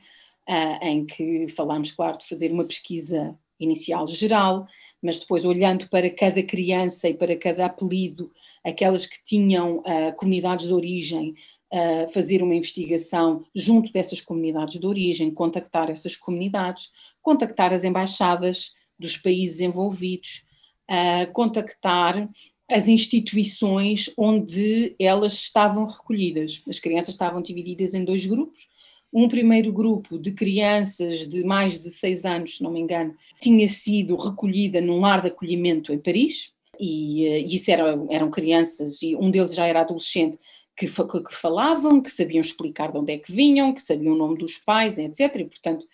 uh, 0.48 0.84
em 0.84 1.04
que 1.04 1.46
falámos, 1.48 1.92
claro, 1.92 2.18
de 2.18 2.26
fazer 2.26 2.50
uma 2.50 2.64
pesquisa 2.64 3.36
inicial 3.64 4.06
geral, 4.06 4.66
mas 5.02 5.20
depois 5.20 5.44
olhando 5.44 5.88
para 5.88 6.08
cada 6.10 6.42
criança 6.42 7.08
e 7.08 7.14
para 7.14 7.36
cada 7.36 7.66
apelido, 7.66 8.30
aquelas 8.64 9.06
que 9.06 9.22
tinham 9.24 9.78
uh, 9.78 10.14
comunidades 10.16 10.66
de 10.66 10.74
origem, 10.74 11.34
uh, 11.72 12.08
fazer 12.12 12.42
uma 12.42 12.54
investigação 12.54 13.44
junto 13.54 13.90
dessas 13.92 14.20
comunidades 14.20 14.78
de 14.78 14.86
origem, 14.86 15.32
contactar 15.32 15.90
essas 15.90 16.14
comunidades, 16.14 16.90
contactar 17.20 17.72
as 17.72 17.84
embaixadas 17.84 18.74
dos 18.98 19.16
países 19.16 19.60
envolvidos, 19.60 20.44
uh, 20.90 21.32
contactar 21.32 22.28
as 22.70 22.88
instituições 22.88 24.10
onde 24.16 24.94
elas 24.98 25.34
estavam 25.34 25.84
recolhidas. 25.84 26.62
As 26.68 26.78
crianças 26.78 27.10
estavam 27.10 27.42
divididas 27.42 27.92
em 27.94 28.04
dois 28.04 28.24
grupos, 28.24 28.68
um 29.12 29.28
primeiro 29.28 29.72
grupo 29.72 30.18
de 30.18 30.32
crianças 30.32 31.28
de 31.28 31.44
mais 31.44 31.78
de 31.78 31.90
seis 31.90 32.24
anos, 32.24 32.56
se 32.56 32.62
não 32.62 32.70
me 32.70 32.80
engano, 32.80 33.14
tinha 33.40 33.68
sido 33.68 34.16
recolhida 34.16 34.80
num 34.80 35.00
lar 35.00 35.20
de 35.20 35.28
acolhimento 35.28 35.92
em 35.92 35.98
Paris, 35.98 36.54
e, 36.80 37.26
eh, 37.26 37.40
e 37.40 37.54
isso 37.54 37.70
era, 37.70 37.98
eram 38.08 38.30
crianças, 38.30 39.02
e 39.02 39.14
um 39.14 39.30
deles 39.30 39.54
já 39.54 39.66
era 39.66 39.82
adolescente, 39.82 40.38
que, 40.74 40.86
que, 40.86 41.34
falavam, 41.34 42.00
que 42.00 42.10
sabiam 42.10 42.40
explicar 42.40 42.90
de 42.90 42.98
onde 42.98 43.12
é 43.12 43.18
que 43.18 43.30
vinham, 43.30 43.74
que 43.74 43.82
sabiam 43.82 44.14
o 44.14 44.18
nome 44.18 44.38
dos 44.38 44.56
pais, 44.56 44.98
etc. 44.98 45.36
E, 45.36 45.44
portanto, 45.44 45.86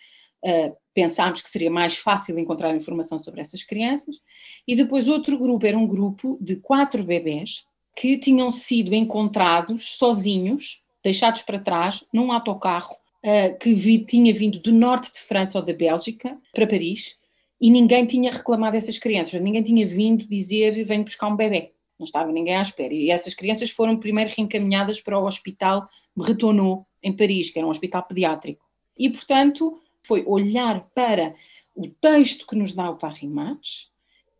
uh, 0.45 0.75
pensámos 0.93 1.41
que 1.41 1.49
seria 1.49 1.69
mais 1.69 1.97
fácil 1.97 2.39
encontrar 2.39 2.73
informação 2.73 3.19
sobre 3.19 3.41
essas 3.41 3.63
crianças. 3.63 4.21
E 4.65 4.77
depois 4.77 5.09
outro 5.09 5.37
grupo 5.37 5.65
era 5.65 5.77
um 5.77 5.85
grupo 5.85 6.37
de 6.39 6.55
quatro 6.55 7.03
bebés 7.03 7.65
que 7.95 8.17
tinham 8.17 8.49
sido 8.49 8.95
encontrados 8.95 9.97
sozinhos, 9.97 10.81
deixados 11.03 11.41
para 11.41 11.59
trás, 11.59 12.05
num 12.13 12.31
autocarro 12.31 12.95
uh, 13.25 13.57
que 13.59 13.73
vi, 13.73 13.99
tinha 14.05 14.33
vindo 14.33 14.59
do 14.59 14.71
norte 14.71 15.11
de 15.11 15.19
França 15.19 15.59
ou 15.59 15.65
da 15.65 15.73
Bélgica 15.73 16.37
para 16.53 16.67
Paris 16.67 17.17
e 17.59 17.69
ninguém 17.69 18.05
tinha 18.05 18.31
reclamado 18.31 18.77
essas 18.77 18.97
crianças, 18.97 19.39
ninguém 19.41 19.63
tinha 19.63 19.85
vindo 19.85 20.27
dizer 20.27 20.83
venho 20.85 21.03
buscar 21.03 21.27
um 21.27 21.35
bebê, 21.35 21.73
não 21.99 22.05
estava 22.05 22.31
ninguém 22.31 22.55
à 22.55 22.61
espera. 22.61 22.93
E 22.93 23.11
essas 23.11 23.33
crianças 23.33 23.69
foram 23.69 23.97
primeiro 23.97 24.31
reencaminhadas 24.35 25.01
para 25.01 25.19
o 25.19 25.25
hospital 25.25 25.85
Bretonneau, 26.15 26.87
em 27.03 27.15
Paris, 27.15 27.49
que 27.49 27.59
era 27.59 27.67
um 27.67 27.71
hospital 27.71 28.03
pediátrico. 28.03 28.65
E, 28.97 29.09
portanto, 29.09 29.81
foi 30.05 30.23
olhar 30.25 30.89
para 30.95 31.35
o 31.75 31.87
texto 31.87 32.47
que 32.47 32.55
nos 32.55 32.73
dá 32.73 32.89
o 32.89 32.97
Parrimates 32.97 33.89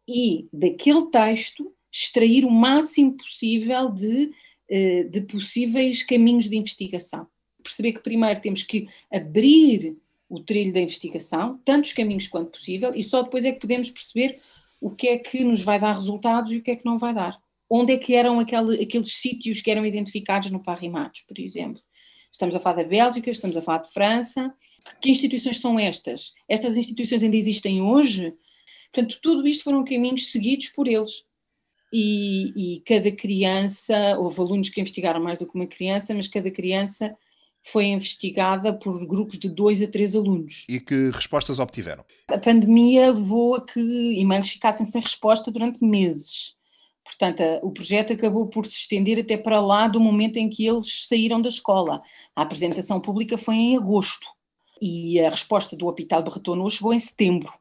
e, 0.07 0.47
daquele 0.51 1.07
texto, 1.07 1.73
extrair 1.91 2.45
o 2.45 2.51
máximo 2.51 3.15
possível 3.15 3.89
de, 3.89 4.31
eh, 4.69 5.03
de 5.03 5.21
possíveis 5.21 6.03
caminhos 6.03 6.49
de 6.49 6.57
investigação 6.57 7.27
perceber 7.69 7.93
que 7.93 8.03
primeiro 8.03 8.41
temos 8.41 8.63
que 8.63 8.87
abrir 9.11 9.95
o 10.27 10.39
trilho 10.39 10.71
da 10.71 10.79
investigação, 10.79 11.59
tantos 11.65 11.93
caminhos 11.93 12.27
quanto 12.27 12.51
possível, 12.51 12.93
e 12.93 13.01
só 13.01 13.23
depois 13.23 13.45
é 13.45 13.51
que 13.51 13.59
podemos 13.59 13.89
perceber 13.89 14.39
o 14.79 14.91
que 14.91 15.07
é 15.07 15.17
que 15.17 15.43
nos 15.43 15.61
vai 15.61 15.79
dar 15.79 15.95
resultados 15.95 16.51
e 16.51 16.57
o 16.57 16.61
que 16.61 16.71
é 16.71 16.75
que 16.75 16.85
não 16.85 16.97
vai 16.97 17.13
dar. 17.13 17.39
Onde 17.69 17.93
é 17.93 17.97
que 17.97 18.13
eram 18.15 18.39
aquele, 18.39 18.81
aqueles 18.81 19.13
sítios 19.13 19.61
que 19.61 19.69
eram 19.69 19.85
identificados 19.85 20.51
no 20.51 20.61
Parrimatos, 20.61 21.21
por 21.21 21.39
exemplo? 21.39 21.81
Estamos 22.31 22.55
a 22.55 22.59
falar 22.59 22.77
da 22.77 22.83
Bélgica, 22.83 23.29
estamos 23.29 23.57
a 23.57 23.61
falar 23.61 23.79
de 23.79 23.91
França. 23.91 24.53
Que 25.01 25.09
instituições 25.09 25.59
são 25.59 25.79
estas? 25.79 26.33
Estas 26.47 26.77
instituições 26.77 27.23
ainda 27.23 27.35
existem 27.35 27.81
hoje? 27.81 28.33
Portanto, 28.91 29.19
tudo 29.21 29.47
isto 29.47 29.63
foram 29.63 29.83
caminhos 29.83 30.31
seguidos 30.31 30.67
por 30.69 30.87
eles. 30.87 31.25
E, 31.91 32.75
e 32.75 32.79
cada 32.81 33.11
criança, 33.11 34.17
houve 34.19 34.39
alunos 34.39 34.69
que 34.69 34.79
investigaram 34.79 35.21
mais 35.21 35.39
do 35.39 35.47
que 35.47 35.55
uma 35.55 35.67
criança, 35.67 36.13
mas 36.13 36.27
cada 36.27 36.49
criança 36.51 37.15
foi 37.63 37.85
investigada 37.85 38.73
por 38.73 39.05
grupos 39.05 39.39
de 39.39 39.49
dois 39.49 39.81
a 39.81 39.87
três 39.87 40.15
alunos. 40.15 40.65
E 40.67 40.79
que 40.79 41.11
respostas 41.11 41.59
obtiveram? 41.59 42.03
A 42.27 42.37
pandemia 42.37 43.11
levou 43.11 43.55
a 43.55 43.65
que 43.65 43.79
e-mails 43.79 44.49
ficassem 44.49 44.85
sem 44.85 45.01
resposta 45.01 45.51
durante 45.51 45.83
meses. 45.83 46.57
Portanto, 47.03 47.41
o 47.63 47.71
projeto 47.71 48.13
acabou 48.13 48.47
por 48.47 48.65
se 48.65 48.75
estender 48.75 49.19
até 49.19 49.35
para 49.35 49.59
lá 49.59 49.87
do 49.87 49.99
momento 49.99 50.37
em 50.37 50.49
que 50.49 50.65
eles 50.65 51.07
saíram 51.07 51.41
da 51.41 51.49
escola. 51.49 52.01
A 52.35 52.43
apresentação 52.43 53.01
pública 53.01 53.37
foi 53.37 53.55
em 53.55 53.77
agosto 53.77 54.27
e 54.81 55.19
a 55.19 55.29
resposta 55.29 55.75
do 55.75 55.87
Hospital 55.87 56.23
Barreton 56.23 56.69
chegou 56.69 56.93
em 56.93 56.99
setembro. 56.99 57.51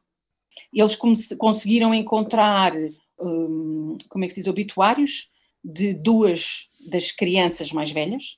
Eles 0.73 0.95
conseguiram 1.37 1.93
encontrar, 1.93 2.73
hum, 3.19 3.97
como 4.09 4.23
é 4.23 4.27
que 4.27 4.33
se 4.33 4.41
diz, 4.41 4.47
obituários 4.47 5.31
de 5.63 5.93
duas 5.93 6.69
das 6.89 7.11
crianças 7.11 7.71
mais 7.71 7.91
velhas, 7.91 8.37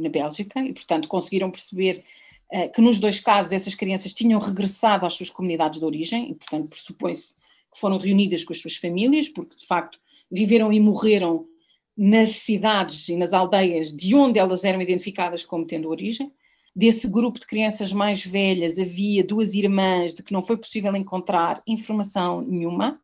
na 0.00 0.08
Bélgica 0.08 0.60
e, 0.60 0.72
portanto, 0.72 1.08
conseguiram 1.08 1.50
perceber 1.50 2.04
uh, 2.52 2.72
que 2.72 2.80
nos 2.80 2.98
dois 2.98 3.20
casos 3.20 3.52
essas 3.52 3.74
crianças 3.74 4.14
tinham 4.14 4.40
regressado 4.40 5.06
às 5.06 5.14
suas 5.14 5.30
comunidades 5.30 5.78
de 5.78 5.84
origem 5.84 6.30
e, 6.30 6.34
portanto, 6.34 6.68
pressupõe-se 6.68 7.34
que 7.72 7.78
foram 7.78 7.98
reunidas 7.98 8.44
com 8.44 8.52
as 8.52 8.60
suas 8.60 8.76
famílias, 8.76 9.28
porque 9.28 9.56
de 9.56 9.66
facto 9.66 9.98
viveram 10.30 10.72
e 10.72 10.80
morreram 10.80 11.46
nas 11.96 12.30
cidades 12.30 13.08
e 13.08 13.16
nas 13.16 13.32
aldeias 13.32 13.92
de 13.92 14.14
onde 14.14 14.38
elas 14.38 14.64
eram 14.64 14.80
identificadas 14.80 15.44
como 15.44 15.66
tendo 15.66 15.88
origem. 15.88 16.32
Desse 16.74 17.06
grupo 17.06 17.38
de 17.38 17.46
crianças 17.46 17.92
mais 17.92 18.24
velhas 18.24 18.78
havia 18.78 19.22
duas 19.22 19.54
irmãs 19.54 20.14
de 20.14 20.22
que 20.22 20.32
não 20.32 20.40
foi 20.40 20.56
possível 20.56 20.94
encontrar 20.96 21.62
informação 21.66 22.40
nenhuma, 22.40 22.98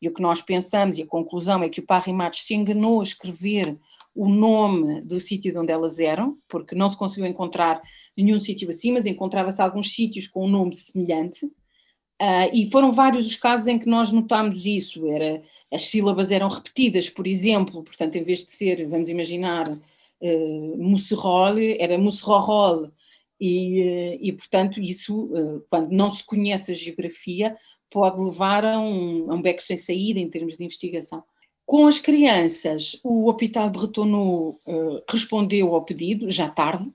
e 0.00 0.08
o 0.08 0.12
que 0.12 0.20
nós 0.20 0.42
pensamos, 0.42 0.98
e 0.98 1.02
a 1.02 1.06
conclusão 1.06 1.62
é 1.62 1.70
que 1.70 1.80
o 1.80 1.82
Parry 1.82 2.12
Matos 2.12 2.42
se 2.42 2.54
enganou 2.54 3.00
a 3.00 3.02
escrever 3.02 3.78
o 4.16 4.28
nome 4.28 5.02
do 5.02 5.20
sítio 5.20 5.52
de 5.52 5.58
onde 5.58 5.70
elas 5.70 5.98
eram, 5.98 6.38
porque 6.48 6.74
não 6.74 6.88
se 6.88 6.96
conseguiu 6.96 7.26
encontrar 7.26 7.82
nenhum 8.16 8.38
sítio 8.38 8.68
assim, 8.68 8.92
mas 8.92 9.04
encontrava-se 9.04 9.60
alguns 9.60 9.92
sítios 9.92 10.26
com 10.26 10.46
um 10.46 10.48
nome 10.48 10.72
semelhante. 10.72 11.44
Uh, 11.44 12.48
e 12.54 12.70
foram 12.70 12.90
vários 12.92 13.26
os 13.26 13.36
casos 13.36 13.66
em 13.66 13.78
que 13.78 13.86
nós 13.86 14.10
notámos 14.10 14.64
isso. 14.64 15.06
Era, 15.06 15.42
as 15.70 15.82
sílabas 15.82 16.32
eram 16.32 16.48
repetidas, 16.48 17.10
por 17.10 17.26
exemplo, 17.26 17.84
portanto, 17.84 18.16
em 18.16 18.22
vez 18.22 18.44
de 18.44 18.52
ser, 18.52 18.88
vamos 18.88 19.10
imaginar, 19.10 19.70
uh, 19.70 20.76
Musserol, 20.78 21.58
era 21.78 21.98
Musserol. 21.98 22.90
E, 23.38 24.18
e, 24.22 24.32
portanto, 24.32 24.80
isso, 24.80 25.26
uh, 25.26 25.62
quando 25.68 25.90
não 25.90 26.10
se 26.10 26.24
conhece 26.24 26.72
a 26.72 26.74
geografia, 26.74 27.54
pode 27.90 28.18
levar 28.18 28.64
a 28.64 28.80
um, 28.80 29.30
a 29.30 29.34
um 29.34 29.42
beco 29.42 29.60
sem 29.60 29.76
saída 29.76 30.18
em 30.18 30.30
termos 30.30 30.56
de 30.56 30.64
investigação. 30.64 31.22
Com 31.66 31.88
as 31.88 31.98
crianças, 31.98 32.98
o 33.02 33.28
Hospital 33.28 33.70
Bretonneau 33.70 34.60
uh, 34.64 35.02
respondeu 35.10 35.74
ao 35.74 35.84
pedido, 35.84 36.30
já 36.30 36.48
tarde, 36.48 36.88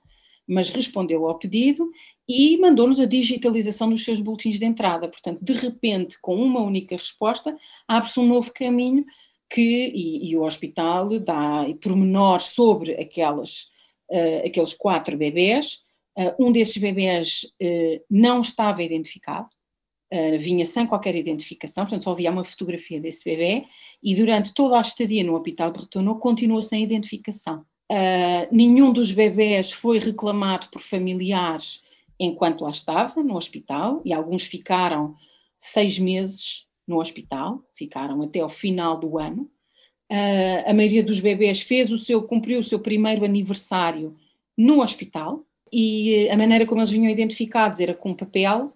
mas 0.47 0.69
respondeu 0.69 1.27
ao 1.27 1.37
pedido 1.37 1.91
e 2.27 2.57
mandou-nos 2.57 2.99
a 2.99 3.05
digitalização 3.05 3.89
dos 3.89 4.05
seus 4.05 4.21
boletins 4.21 4.57
de 4.57 4.65
entrada. 4.65 5.09
Portanto, 5.09 5.43
de 5.43 5.53
repente, 5.53 6.17
com 6.21 6.35
uma 6.35 6.61
única 6.61 6.95
resposta, 6.95 7.55
abre-se 7.85 8.17
um 8.17 8.25
novo 8.25 8.51
caminho 8.53 9.05
que, 9.49 9.91
e, 9.93 10.29
e 10.29 10.37
o 10.37 10.43
hospital 10.43 11.19
dá 11.19 11.65
pormenores 11.81 12.47
sobre 12.47 12.93
aquelas, 12.93 13.71
uh, 14.09 14.45
aqueles 14.45 14.73
quatro 14.73 15.17
bebés. 15.17 15.83
Uh, 16.17 16.47
um 16.47 16.51
desses 16.51 16.77
bebés 16.77 17.45
uh, 17.61 18.03
não 18.09 18.39
estava 18.39 18.81
identificado, 18.81 19.49
uh, 20.13 20.37
vinha 20.37 20.65
sem 20.65 20.85
qualquer 20.85 21.15
identificação, 21.15 21.83
portanto 21.83 22.03
só 22.03 22.11
havia 22.11 22.31
uma 22.31 22.43
fotografia 22.43 22.99
desse 22.99 23.23
bebê, 23.23 23.65
e 24.03 24.15
durante 24.15 24.53
toda 24.53 24.77
a 24.77 24.81
estadia 24.81 25.23
no 25.23 25.35
Hospital 25.35 25.71
Bretonneau 25.71 26.19
continuou 26.19 26.61
sem 26.61 26.83
identificação. 26.83 27.65
Uh, 27.91 28.47
nenhum 28.51 28.93
dos 28.93 29.11
bebés 29.11 29.71
foi 29.71 29.99
reclamado 29.99 30.67
por 30.71 30.81
familiares 30.81 31.81
enquanto 32.19 32.63
lá 32.63 32.69
estava, 32.69 33.23
no 33.23 33.35
hospital, 33.35 34.01
e 34.05 34.13
alguns 34.13 34.43
ficaram 34.43 35.15
seis 35.57 35.97
meses 35.97 36.67
no 36.87 36.99
hospital, 36.99 37.63
ficaram 37.73 38.21
até 38.21 38.39
ao 38.39 38.49
final 38.49 38.99
do 38.99 39.17
ano. 39.17 39.49
Uh, 40.11 40.69
a 40.69 40.73
maioria 40.73 41.03
dos 41.03 41.19
bebés 41.19 41.61
fez 41.61 41.91
o 41.91 41.97
seu, 41.97 42.23
cumpriu 42.23 42.59
o 42.59 42.63
seu 42.63 42.79
primeiro 42.79 43.25
aniversário 43.25 44.15
no 44.57 44.81
hospital, 44.81 45.45
e 45.73 46.29
a 46.29 46.37
maneira 46.37 46.65
como 46.65 46.81
eles 46.81 46.91
vinham 46.91 47.09
identificados 47.09 47.79
era 47.79 47.93
com 47.93 48.13
papel 48.13 48.73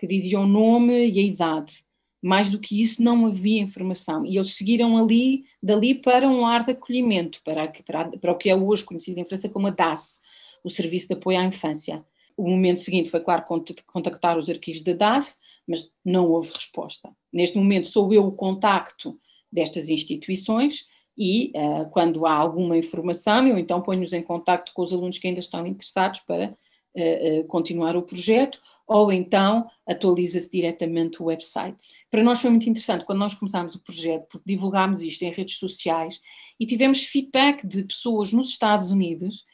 que 0.00 0.06
dizia 0.06 0.40
o 0.40 0.46
nome 0.46 1.10
e 1.10 1.18
a 1.18 1.22
idade. 1.22 1.84
Mais 2.22 2.48
do 2.48 2.58
que 2.58 2.82
isso, 2.82 3.02
não 3.02 3.26
havia 3.26 3.60
informação. 3.60 4.24
E 4.24 4.36
eles 4.36 4.54
seguiram 4.54 4.96
ali, 4.96 5.44
dali 5.62 5.94
para 5.94 6.26
um 6.26 6.40
lar 6.40 6.64
de 6.64 6.72
acolhimento, 6.72 7.42
para, 7.44 7.68
para, 7.68 8.08
para 8.08 8.32
o 8.32 8.38
que 8.38 8.48
é 8.48 8.56
hoje 8.56 8.82
conhecido 8.82 9.20
em 9.20 9.24
França 9.26 9.50
como 9.50 9.66
a 9.66 9.70
DAS, 9.70 10.20
o 10.64 10.70
Serviço 10.70 11.08
de 11.08 11.14
Apoio 11.14 11.38
à 11.38 11.44
Infância. 11.44 12.02
O 12.34 12.48
momento 12.48 12.80
seguinte 12.80 13.10
foi, 13.10 13.20
claro, 13.20 13.44
contactar 13.86 14.38
os 14.38 14.48
arquivos 14.48 14.82
da 14.82 14.94
DAS, 14.94 15.38
mas 15.68 15.92
não 16.02 16.30
houve 16.30 16.50
resposta. 16.50 17.10
Neste 17.30 17.58
momento 17.58 17.86
sou 17.86 18.10
eu 18.10 18.26
o 18.26 18.32
contacto 18.32 19.20
destas 19.52 19.90
instituições 19.90 20.88
e 21.16 21.52
uh, 21.54 21.90
quando 21.90 22.24
há 22.24 22.32
alguma 22.32 22.78
informação, 22.78 23.46
eu 23.46 23.58
então 23.58 23.82
ponho-os 23.82 24.14
em 24.14 24.22
contacto 24.22 24.72
com 24.72 24.80
os 24.80 24.94
alunos 24.94 25.18
que 25.18 25.28
ainda 25.28 25.40
estão 25.40 25.66
interessados 25.66 26.20
para 26.20 26.56
uh, 26.96 27.44
continuar 27.44 27.96
o 27.96 28.02
projeto, 28.02 28.60
ou 28.86 29.12
então 29.12 29.68
atualiza-se 29.86 30.50
diretamente 30.50 31.22
o 31.22 31.26
website. 31.26 31.84
Para 32.10 32.22
nós 32.22 32.40
foi 32.40 32.50
muito 32.50 32.68
interessante 32.68 33.04
quando 33.04 33.18
nós 33.18 33.34
começámos 33.34 33.74
o 33.74 33.80
projeto, 33.80 34.26
porque 34.28 34.44
divulgámos 34.46 35.02
isto 35.02 35.22
em 35.22 35.32
redes 35.32 35.58
sociais 35.58 36.20
e 36.58 36.66
tivemos 36.66 37.04
feedback 37.04 37.66
de 37.66 37.84
pessoas 37.84 38.32
nos 38.32 38.48
Estados 38.48 38.90
Unidos 38.90 39.44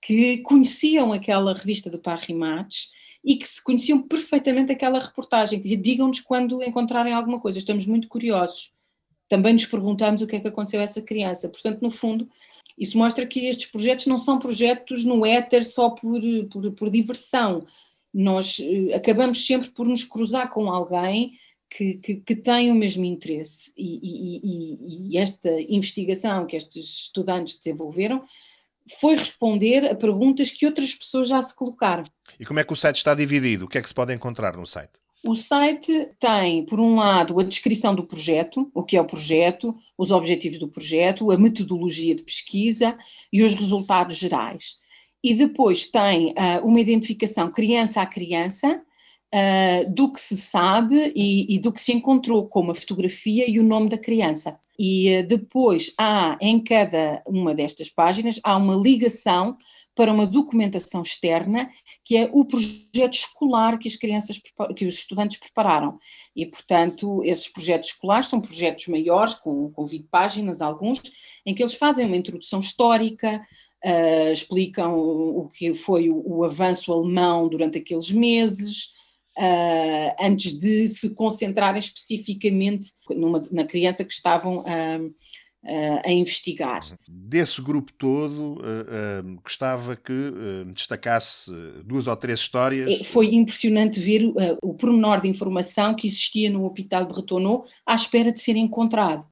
que 0.00 0.38
conheciam 0.38 1.12
aquela 1.12 1.52
revista 1.52 1.90
do 1.90 1.98
Parry 1.98 2.32
Match 2.32 2.86
e 3.24 3.36
que 3.36 3.48
se 3.48 3.62
conheciam 3.62 4.00
perfeitamente 4.00 4.70
aquela 4.70 5.00
reportagem, 5.00 5.58
que 5.58 5.64
dizia, 5.64 5.76
digam-nos 5.76 6.20
quando 6.20 6.62
encontrarem 6.62 7.12
alguma 7.12 7.40
coisa, 7.40 7.58
estamos 7.58 7.84
muito 7.84 8.06
curiosos. 8.06 8.72
Também 9.28 9.52
nos 9.52 9.66
perguntamos 9.66 10.22
o 10.22 10.26
que 10.28 10.36
é 10.36 10.40
que 10.40 10.46
aconteceu 10.46 10.78
a 10.78 10.84
essa 10.84 11.02
criança. 11.02 11.48
Portanto, 11.48 11.82
no 11.82 11.90
fundo, 11.90 12.28
isso 12.76 12.98
mostra 12.98 13.26
que 13.26 13.46
estes 13.46 13.66
projetos 13.66 14.06
não 14.06 14.18
são 14.18 14.38
projetos 14.38 15.04
no 15.04 15.24
éter 15.24 15.64
só 15.64 15.90
por, 15.90 16.20
por, 16.50 16.70
por 16.72 16.90
diversão. 16.90 17.66
Nós 18.12 18.58
uh, 18.58 18.94
acabamos 18.94 19.46
sempre 19.46 19.70
por 19.70 19.86
nos 19.86 20.04
cruzar 20.04 20.50
com 20.50 20.70
alguém 20.70 21.38
que, 21.70 21.94
que, 21.94 22.16
que 22.16 22.36
tem 22.36 22.70
o 22.70 22.74
mesmo 22.74 23.04
interesse. 23.04 23.72
E, 23.76 24.00
e, 24.02 24.40
e, 24.44 25.12
e 25.12 25.18
esta 25.18 25.50
investigação 25.60 26.46
que 26.46 26.56
estes 26.56 27.02
estudantes 27.02 27.58
desenvolveram 27.58 28.24
foi 29.00 29.16
responder 29.16 29.84
a 29.90 29.94
perguntas 29.94 30.50
que 30.50 30.66
outras 30.66 30.94
pessoas 30.94 31.28
já 31.28 31.42
se 31.42 31.54
colocaram. 31.54 32.04
E 32.38 32.44
como 32.44 32.60
é 32.60 32.64
que 32.64 32.72
o 32.72 32.76
site 32.76 32.96
está 32.96 33.14
dividido? 33.14 33.64
O 33.64 33.68
que 33.68 33.78
é 33.78 33.82
que 33.82 33.88
se 33.88 33.94
pode 33.94 34.14
encontrar 34.14 34.56
no 34.56 34.66
site? 34.66 35.00
O 35.26 35.34
site 35.34 36.12
tem, 36.20 36.64
por 36.64 36.78
um 36.78 36.94
lado, 36.94 37.40
a 37.40 37.42
descrição 37.42 37.96
do 37.96 38.06
projeto, 38.06 38.70
o 38.72 38.84
que 38.84 38.96
é 38.96 39.00
o 39.00 39.04
projeto, 39.04 39.74
os 39.98 40.12
objetivos 40.12 40.56
do 40.56 40.68
projeto, 40.68 41.32
a 41.32 41.36
metodologia 41.36 42.14
de 42.14 42.22
pesquisa 42.22 42.96
e 43.32 43.42
os 43.42 43.52
resultados 43.52 44.16
gerais. 44.16 44.76
E 45.24 45.34
depois 45.34 45.88
tem 45.88 46.28
uh, 46.28 46.64
uma 46.64 46.78
identificação 46.78 47.50
criança 47.50 48.00
a 48.00 48.06
criança 48.06 48.80
uh, 49.34 49.92
do 49.92 50.12
que 50.12 50.20
se 50.20 50.36
sabe 50.36 51.12
e, 51.16 51.56
e, 51.56 51.58
do 51.58 51.72
que 51.72 51.80
se 51.80 51.92
encontrou, 51.92 52.46
como 52.46 52.70
a 52.70 52.74
fotografia 52.74 53.50
e 53.50 53.58
o 53.58 53.64
nome 53.64 53.88
da 53.88 53.98
criança. 53.98 54.56
E 54.78 55.18
uh, 55.18 55.26
depois 55.26 55.92
há, 55.98 56.38
em 56.40 56.62
cada 56.62 57.20
uma 57.26 57.52
destas 57.52 57.90
páginas, 57.90 58.38
há 58.44 58.56
uma 58.56 58.76
ligação 58.76 59.56
para 59.96 60.12
uma 60.12 60.26
documentação 60.26 61.00
externa, 61.00 61.70
que 62.04 62.18
é 62.18 62.30
o 62.30 62.44
projeto 62.44 63.14
escolar 63.14 63.78
que 63.78 63.88
as 63.88 63.96
crianças, 63.96 64.38
que 64.76 64.84
os 64.84 64.94
estudantes 64.94 65.38
prepararam. 65.38 65.98
E, 66.36 66.44
portanto, 66.44 67.22
esses 67.24 67.48
projetos 67.48 67.88
escolares 67.88 68.28
são 68.28 68.38
projetos 68.38 68.86
maiores, 68.88 69.32
com, 69.32 69.72
com 69.72 69.86
20 69.86 70.06
páginas, 70.10 70.60
alguns, 70.60 71.02
em 71.46 71.54
que 71.54 71.62
eles 71.62 71.74
fazem 71.74 72.04
uma 72.04 72.16
introdução 72.16 72.60
histórica, 72.60 73.42
uh, 73.82 74.30
explicam 74.30 74.94
o, 74.94 75.40
o 75.40 75.48
que 75.48 75.72
foi 75.72 76.10
o, 76.10 76.22
o, 76.24 76.44
avanço 76.44 76.92
alemão 76.92 77.48
durante 77.48 77.78
aqueles 77.78 78.12
meses, 78.12 78.90
uh, 79.38 80.14
antes 80.20 80.52
de 80.58 80.88
se 80.88 81.08
concentrarem 81.14 81.80
especificamente 81.80 82.92
numa, 83.08 83.48
na 83.50 83.64
criança 83.64 84.04
que 84.04 84.12
estavam 84.12 84.58
Uh, 84.58 85.14
a 86.04 86.12
investigar. 86.12 86.80
Desse 87.08 87.60
grupo 87.60 87.92
todo, 87.92 88.54
uh, 88.54 89.26
uh, 89.26 89.40
gostava 89.42 89.96
que 89.96 90.12
destacasse 90.72 91.50
duas 91.84 92.06
ou 92.06 92.16
três 92.16 92.40
histórias. 92.40 93.00
É, 93.00 93.04
foi 93.04 93.34
impressionante 93.34 93.98
ver 94.00 94.32
o 94.62 94.74
pormenor 94.74 95.20
de 95.20 95.28
informação 95.28 95.94
que 95.94 96.06
existia 96.06 96.50
no 96.50 96.66
Hospital 96.66 97.04
de 97.06 97.14
Retonneau 97.14 97.64
à 97.84 97.94
espera 97.94 98.32
de 98.32 98.40
ser 98.40 98.56
encontrado. 98.56 99.26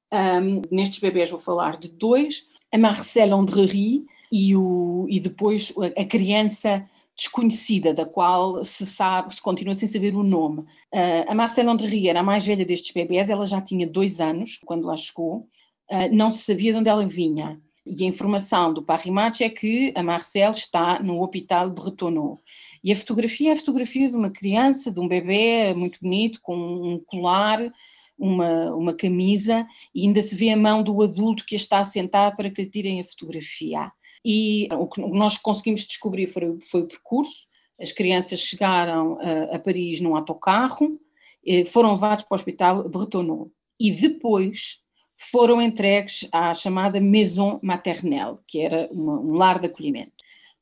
Nestes 0.71 0.99
bebés 0.99 1.31
vou 1.31 1.39
falar 1.39 1.79
de 1.79 1.89
dois, 1.89 2.47
a 2.73 2.79
Marcelle 2.79 3.33
Andrery 3.33 4.05
e, 4.33 4.57
o, 4.57 5.07
e 5.09 5.21
depois 5.21 5.73
a 5.97 6.05
criança 6.05 6.85
desconhecida, 7.17 7.95
da 7.95 8.05
qual 8.05 8.65
se 8.65 8.85
sabe, 8.85 9.35
se 9.35 9.41
continua 9.41 9.75
sem 9.75 9.89
saber 9.89 10.15
o 10.15 10.23
nome. 10.23 10.65
A 11.29 11.35
Marcelle 11.35 11.69
Andrery 11.69 12.09
era 12.09 12.21
a 12.21 12.25
mais 12.25 12.45
velha 12.45 12.65
destes 12.65 12.93
bebés, 12.93 13.31
ela 13.31 13.47
já 13.47 13.61
tinha 13.61 13.87
dois 13.87 14.21
anos 14.21 14.59
quando 14.65 14.87
lá 14.87 14.97
chegou, 14.97 15.49
não 16.13 16.31
se 16.31 16.45
sabia 16.45 16.73
de 16.73 16.79
onde 16.79 16.89
ela 16.89 17.07
vinha. 17.07 17.61
E 17.87 18.05
a 18.05 18.07
informação 18.07 18.73
do 18.73 18.83
Parrimatch 18.83 19.43
é 19.43 19.51
que 19.51 19.93
a 19.95 20.03
Marcelle 20.03 20.57
está 20.57 21.03
no 21.03 21.23
Hospital 21.23 21.71
Bretonneau. 21.71 22.41
E 22.83 22.91
a 22.91 22.97
fotografia 22.97 23.51
é 23.51 23.53
a 23.53 23.57
fotografia 23.57 24.09
de 24.09 24.17
uma 24.17 24.31
criança, 24.31 24.91
de 24.91 25.01
um 25.01 25.07
bebê 25.07 25.75
muito 25.75 26.01
bonito, 26.01 26.41
com 26.43 26.57
um 26.57 27.03
colar, 27.05 27.61
uma, 28.19 28.75
uma 28.75 28.95
camisa, 28.95 29.67
e 29.95 30.07
ainda 30.07 30.23
se 30.23 30.35
vê 30.35 30.51
a 30.51 30.57
mão 30.57 30.83
do 30.83 31.03
adulto 31.03 31.45
que 31.45 31.55
a 31.55 31.59
está 31.59 31.79
a 31.81 31.85
sentar 31.85 32.35
para 32.35 32.51
que 32.51 32.63
lhe 32.63 32.71
tirem 32.71 33.01
a 33.01 33.05
fotografia. 33.05 33.93
E 34.25 34.67
o 34.73 34.87
que 34.87 35.03
nós 35.03 35.37
conseguimos 35.37 35.85
descobrir 35.85 36.27
foi, 36.27 36.59
foi 36.63 36.83
o 36.83 36.89
percurso. 36.89 37.47
As 37.79 37.93
crianças 37.93 38.41
chegaram 38.41 39.19
a, 39.21 39.57
a 39.57 39.59
Paris 39.59 40.01
num 40.01 40.17
autocarro, 40.17 40.99
eh, 41.47 41.67
foram 41.67 41.93
levados 41.93 42.25
para 42.25 42.35
o 42.35 42.37
hospital 42.37 42.89
Bretonneau 42.89 43.51
e 43.79 43.91
depois 43.91 44.84
foram 45.31 45.61
entregues 45.61 46.29
à 46.33 46.53
chamada 46.55 47.01
Maison 47.01 47.59
Maternelle, 47.63 48.39
que 48.47 48.61
era 48.61 48.89
uma, 48.91 49.21
um 49.21 49.33
lar 49.35 49.59
de 49.59 49.67
acolhimento. 49.67 50.13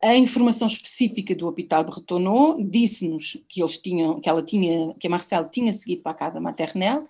A 0.03 0.17
informação 0.17 0.67
específica 0.67 1.33
do 1.35 1.47
Hospital 1.47 1.85
Bretonneau 1.85 2.61
disse-nos 2.61 3.41
que 3.49 3.63
eles 3.63 3.79
tinham, 3.79 4.21
que 4.21 4.29
ela 4.29 4.43
tinha, 4.43 4.95
que 4.99 5.07
a 5.07 5.11
Marcel 5.11 5.49
tinha 5.49 5.73
seguido 5.73 6.03
para 6.03 6.11
a 6.11 6.17
casa 6.17 6.41
maternelle 6.41 7.05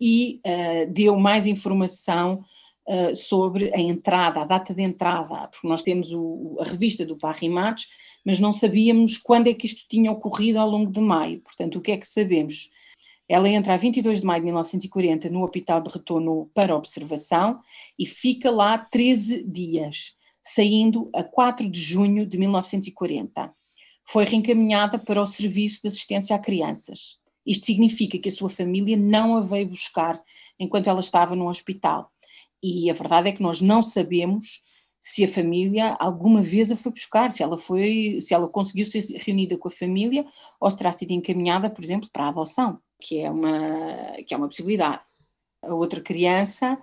e 0.00 0.40
uh, 0.46 0.90
deu 0.90 1.18
mais 1.18 1.46
informação 1.46 2.42
uh, 2.88 3.14
sobre 3.14 3.70
a 3.74 3.78
entrada, 3.78 4.40
a 4.40 4.46
data 4.46 4.72
de 4.72 4.82
entrada, 4.82 5.48
porque 5.48 5.68
nós 5.68 5.82
temos 5.82 6.12
o, 6.12 6.56
a 6.58 6.64
revista 6.64 7.04
do 7.04 7.18
Parrimates, 7.18 7.88
mas 8.24 8.40
não 8.40 8.54
sabíamos 8.54 9.18
quando 9.18 9.48
é 9.48 9.54
que 9.54 9.66
isto 9.66 9.86
tinha 9.86 10.10
ocorrido 10.10 10.58
ao 10.58 10.68
longo 10.68 10.90
de 10.90 11.00
maio. 11.00 11.40
Portanto, 11.40 11.76
o 11.76 11.80
que 11.82 11.92
é 11.92 11.98
que 11.98 12.06
sabemos? 12.06 12.70
Ela 13.30 13.48
entra 13.48 13.74
a 13.74 13.76
22 13.76 14.22
de 14.22 14.26
maio 14.26 14.40
de 14.40 14.46
1940 14.46 15.30
no 15.30 15.44
Hospital 15.44 15.80
de 15.80 15.88
Retorno 15.88 16.50
para 16.52 16.74
observação 16.74 17.60
e 17.96 18.04
fica 18.04 18.50
lá 18.50 18.76
13 18.76 19.44
dias, 19.44 20.16
saindo 20.42 21.08
a 21.14 21.22
4 21.22 21.70
de 21.70 21.80
junho 21.80 22.26
de 22.26 22.36
1940. 22.36 23.54
Foi 24.04 24.24
reencaminhada 24.24 24.98
para 24.98 25.22
o 25.22 25.26
Serviço 25.26 25.80
de 25.80 25.86
Assistência 25.86 26.34
a 26.34 26.40
Crianças. 26.40 27.20
Isto 27.46 27.66
significa 27.66 28.18
que 28.18 28.28
a 28.28 28.32
sua 28.32 28.50
família 28.50 28.96
não 28.96 29.36
a 29.36 29.42
veio 29.42 29.68
buscar 29.68 30.20
enquanto 30.58 30.90
ela 30.90 30.98
estava 30.98 31.36
no 31.36 31.48
hospital. 31.48 32.10
E 32.60 32.90
a 32.90 32.94
verdade 32.94 33.28
é 33.28 33.32
que 33.32 33.42
nós 33.42 33.60
não 33.60 33.80
sabemos 33.80 34.64
se 34.98 35.22
a 35.22 35.28
família 35.28 35.96
alguma 36.00 36.42
vez 36.42 36.72
a 36.72 36.76
foi 36.76 36.90
buscar, 36.90 37.30
se 37.30 37.44
ela 37.44 37.56
foi, 37.56 38.18
se 38.20 38.34
ela 38.34 38.48
conseguiu 38.48 38.86
ser 38.86 39.04
reunida 39.24 39.56
com 39.56 39.68
a 39.68 39.70
família 39.70 40.26
ou 40.60 40.68
se 40.68 40.76
terá 40.76 40.90
sido 40.90 41.12
encaminhada, 41.12 41.70
por 41.70 41.84
exemplo, 41.84 42.08
para 42.12 42.24
a 42.24 42.28
adoção 42.30 42.80
que 43.00 43.20
é 43.20 43.30
uma, 43.30 44.12
que 44.26 44.34
é 44.34 44.36
uma 44.36 44.48
possibilidade. 44.48 45.00
A 45.62 45.74
outra 45.74 46.00
criança 46.00 46.78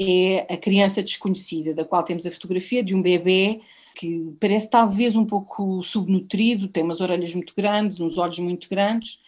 é 0.00 0.46
a 0.52 0.56
criança 0.56 1.02
desconhecida, 1.02 1.74
da 1.74 1.84
qual 1.84 2.02
temos 2.02 2.26
a 2.26 2.30
fotografia 2.30 2.82
de 2.82 2.94
um 2.94 3.02
bebê 3.02 3.60
que 3.94 4.34
parece 4.40 4.70
talvez 4.70 5.14
um 5.16 5.26
pouco 5.26 5.82
subnutrido, 5.82 6.68
tem 6.68 6.82
umas 6.82 7.00
orelhas 7.00 7.34
muito 7.34 7.54
grandes, 7.54 8.00
uns 8.00 8.16
olhos 8.16 8.38
muito 8.38 8.68
grandes, 8.68 9.20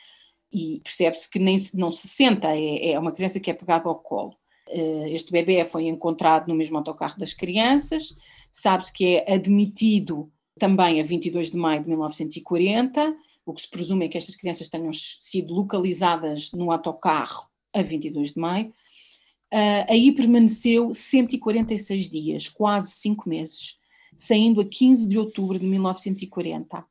e 0.53 0.81
percebe-se 0.83 1.29
que 1.31 1.39
nem 1.39 1.57
não 1.75 1.91
se 1.91 2.09
senta, 2.09 2.57
é, 2.57 2.93
é 2.93 2.99
uma 2.99 3.13
criança 3.13 3.41
que 3.41 3.51
é 3.51 3.55
pegada 3.55 3.89
ao 3.89 3.97
colo. 3.97 4.37
Eh, 4.69 5.13
este 5.13 5.33
bebê 5.33 5.65
foi 5.65 5.87
encontrado 5.87 6.49
no 6.49 6.55
mesmo 6.55 6.79
autocarro 6.79 7.19
das 7.19 7.35
crianças, 7.35 8.17
sabe-se 8.51 8.93
que 8.93 9.17
é 9.17 9.35
admitido 9.35 10.31
também 10.59 11.01
a 11.01 11.05
22 11.05 11.51
de 11.51 11.57
maio 11.59 11.83
de 11.83 11.89
1940, 11.89 13.15
o 13.45 13.53
que 13.53 13.63
se 13.63 13.69
presume 13.69 14.05
é 14.05 14.09
que 14.09 14.19
estas 14.19 14.37
crianças 14.37 14.69
tenham 14.69 14.93
sido 14.93 15.53
localizadas 15.53 16.53
no 16.53 16.71
autocarro 16.71 17.49
a 17.73 17.83
22 17.83 18.33
de 18.33 18.41
maio. 18.41 18.69
Uh, 19.53 19.85
aí 19.89 20.13
permaneceu 20.13 20.95
146 20.95 22.09
dias, 22.09 22.49
quase 22.49 22.93
cinco 22.93 23.29
meses, 23.29 23.79
saindo 24.17 24.61
a 24.61 24.65
15 24.65 25.09
de 25.09 25.19
outubro 25.19 25.59
de 25.59 25.67
1940. 25.67 26.85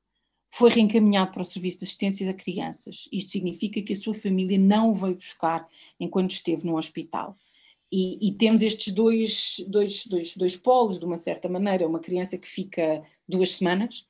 Foi 0.53 0.69
reencaminhado 0.69 1.31
para 1.31 1.41
o 1.41 1.45
Serviço 1.45 1.79
de 1.79 1.85
Assistência 1.85 2.29
a 2.29 2.33
Crianças. 2.33 3.07
Isto 3.11 3.31
significa 3.31 3.81
que 3.81 3.93
a 3.93 3.95
sua 3.95 4.13
família 4.13 4.59
não 4.59 4.91
o 4.91 4.93
veio 4.93 5.15
buscar 5.15 5.67
enquanto 5.99 6.31
esteve 6.31 6.65
no 6.65 6.77
hospital. 6.77 7.37
E, 7.91 8.27
e, 8.27 8.31
temos 8.33 8.61
estes 8.61 8.93
dois, 8.93 9.55
dois, 9.67 10.05
dois, 10.05 10.35
dois 10.35 10.55
polos, 10.55 10.99
de 10.99 11.05
uma 11.05 11.17
certa 11.17 11.49
maneira, 11.49 11.87
uma 11.87 11.99
criança 11.99 12.37
que 12.37 12.47
fica 12.47 13.03
duas 13.27 13.55
semanas 13.55 14.05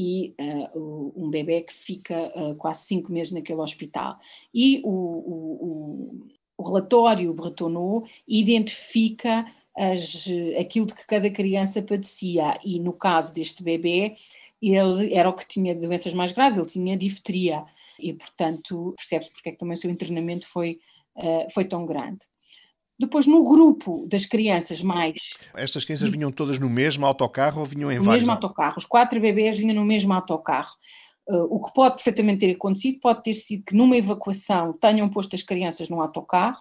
e 0.00 0.34
uh, 0.40 1.12
um 1.14 1.28
bebê 1.28 1.60
que 1.60 1.72
fica 1.74 2.32
uh, 2.34 2.54
quase 2.56 2.84
cinco 2.86 3.12
meses 3.12 3.32
naquele 3.32 3.60
hospital. 3.60 4.16
E 4.54 4.80
o, 4.82 4.88
o, 4.88 6.26
o 6.56 6.62
relatório 6.62 7.34
Bretonneau 7.34 8.04
identifica 8.26 9.46
as, 9.76 10.26
aquilo 10.58 10.86
de 10.86 10.94
que 10.94 11.06
cada 11.06 11.30
criança 11.30 11.82
padecia, 11.82 12.58
e 12.64 12.80
no 12.80 12.94
caso 12.94 13.34
deste 13.34 13.62
bebê, 13.62 14.16
ele 14.62 15.12
era 15.14 15.28
o 15.28 15.34
que 15.34 15.46
tinha 15.46 15.74
doenças 15.74 16.14
mais 16.14 16.32
graves, 16.32 16.56
ele 16.56 16.66
tinha 16.66 16.96
difteria, 16.96 17.64
e 17.98 18.14
portanto 18.14 18.94
percebe-se 18.96 19.30
porque 19.32 19.50
é 19.50 19.52
que 19.52 19.58
também 19.58 19.74
o 19.74 19.78
seu 19.78 19.90
internamento 19.90 20.46
foi, 20.46 20.80
uh, 21.16 21.52
foi 21.52 21.66
tão 21.66 21.84
grande. 21.84 22.20
Depois, 23.00 23.26
no 23.26 23.42
grupo 23.42 24.06
das 24.06 24.26
crianças 24.26 24.82
mais. 24.82 25.38
Estas 25.54 25.86
crianças 25.86 26.10
vinham 26.10 26.30
todas 26.30 26.58
no 26.58 26.68
mesmo 26.68 27.06
autocarro 27.06 27.60
ou 27.60 27.66
vinham 27.66 27.90
em 27.90 27.96
no 27.98 28.04
vários? 28.04 28.22
No 28.22 28.28
mesmo 28.28 28.30
autocarro. 28.32 28.74
Os 28.76 28.84
quatro 28.84 29.18
bebês 29.18 29.56
vinham 29.56 29.74
no 29.74 29.86
mesmo 29.86 30.12
autocarro. 30.12 30.74
Uh, 31.26 31.44
o 31.48 31.62
que 31.62 31.72
pode 31.72 31.94
perfeitamente 31.94 32.40
ter 32.40 32.52
acontecido 32.52 33.00
pode 33.00 33.22
ter 33.22 33.32
sido 33.32 33.64
que 33.64 33.74
numa 33.74 33.96
evacuação 33.96 34.74
tenham 34.74 35.08
posto 35.08 35.34
as 35.34 35.42
crianças 35.42 35.88
no 35.88 36.02
autocarro, 36.02 36.58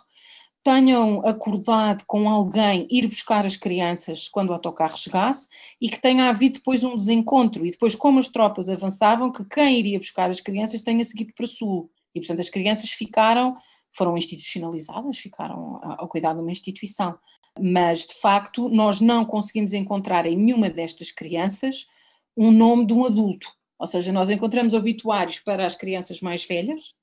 tenham 0.63 1.25
acordado 1.25 2.05
com 2.07 2.29
alguém 2.29 2.87
ir 2.89 3.07
buscar 3.07 3.45
as 3.45 3.57
crianças 3.57 4.29
quando 4.29 4.51
o 4.51 4.53
autocarro 4.53 4.97
chegasse 4.97 5.47
e 5.81 5.89
que 5.89 5.99
tenha 5.99 6.29
havido 6.29 6.59
depois 6.59 6.85
um 6.85 6.95
desencontro 6.95 7.65
e 7.65 7.71
depois 7.71 7.95
como 7.95 8.17
as 8.17 8.29
tropas 8.29 8.69
avançavam 8.69 9.29
que 9.29 9.43
quem 9.43 9.77
iria 9.77 9.99
buscar 9.99 10.29
as 10.29 10.39
crianças 10.39 10.81
tenha 10.81 11.03
seguido 11.03 11.33
para 11.35 11.47
sul 11.47 11.89
e 12.15 12.19
portanto 12.19 12.39
as 12.39 12.49
crianças 12.49 12.91
ficaram, 12.91 13.55
foram 13.91 14.17
institucionalizadas, 14.17 15.17
ficaram 15.17 15.79
ao 15.83 16.07
cuidado 16.07 16.37
de 16.37 16.41
uma 16.41 16.51
instituição 16.51 17.17
mas 17.59 18.05
de 18.07 18.15
facto 18.15 18.69
nós 18.69 19.01
não 19.01 19.25
conseguimos 19.25 19.73
encontrar 19.73 20.25
em 20.25 20.37
nenhuma 20.37 20.69
destas 20.69 21.11
crianças 21.11 21.87
um 22.35 22.51
nome 22.51 22.85
de 22.85 22.93
um 22.93 23.03
adulto, 23.03 23.51
ou 23.77 23.85
seja, 23.85 24.11
nós 24.11 24.29
encontramos 24.29 24.73
obituários 24.73 25.39
para 25.39 25.65
as 25.65 25.75
crianças 25.75 26.21
mais 26.21 26.45
velhas, 26.45 26.93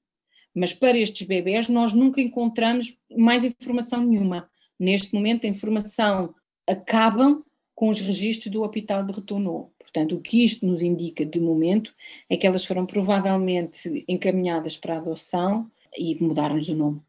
mas 0.55 0.73
para 0.73 0.97
estes 0.97 1.27
bebés 1.27 1.69
nós 1.69 1.93
nunca 1.93 2.21
encontramos 2.21 2.99
mais 3.15 3.45
informação 3.45 4.03
nenhuma. 4.03 4.49
Neste 4.79 5.15
momento 5.15 5.47
a 5.47 5.51
informação 5.51 6.35
acabam 6.67 7.43
com 7.75 7.91
os 7.91 8.01
registros 8.01 8.51
do 8.51 8.63
Hospital 8.63 9.05
de 9.05 9.13
Retornou. 9.13 9.73
Portanto, 9.79 10.17
o 10.17 10.21
que 10.21 10.43
isto 10.43 10.65
nos 10.67 10.81
indica 10.81 11.25
de 11.25 11.41
momento 11.41 11.95
é 12.31 12.37
que 12.37 12.47
elas 12.47 12.65
foram 12.65 12.87
provavelmente 12.87 14.05
encaminhadas 14.09 14.77
para 14.77 14.95
a 14.95 14.99
adoção 14.99 15.71
e 15.97 16.23
mudaram-lhes 16.23 16.69
o 16.69 16.77
nome. 16.77 17.03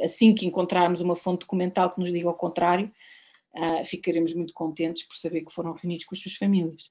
Assim 0.00 0.34
que 0.34 0.46
encontrarmos 0.46 1.00
uma 1.00 1.14
fonte 1.14 1.40
documental 1.40 1.90
que 1.90 2.00
nos 2.00 2.12
diga 2.12 2.28
o 2.28 2.34
contrário, 2.34 2.90
uh, 3.56 3.84
ficaremos 3.84 4.34
muito 4.34 4.52
contentes 4.52 5.04
por 5.04 5.16
saber 5.16 5.44
que 5.44 5.52
foram 5.52 5.72
reunidos 5.72 6.04
com 6.04 6.14
as 6.14 6.20
suas 6.20 6.34
famílias. 6.34 6.90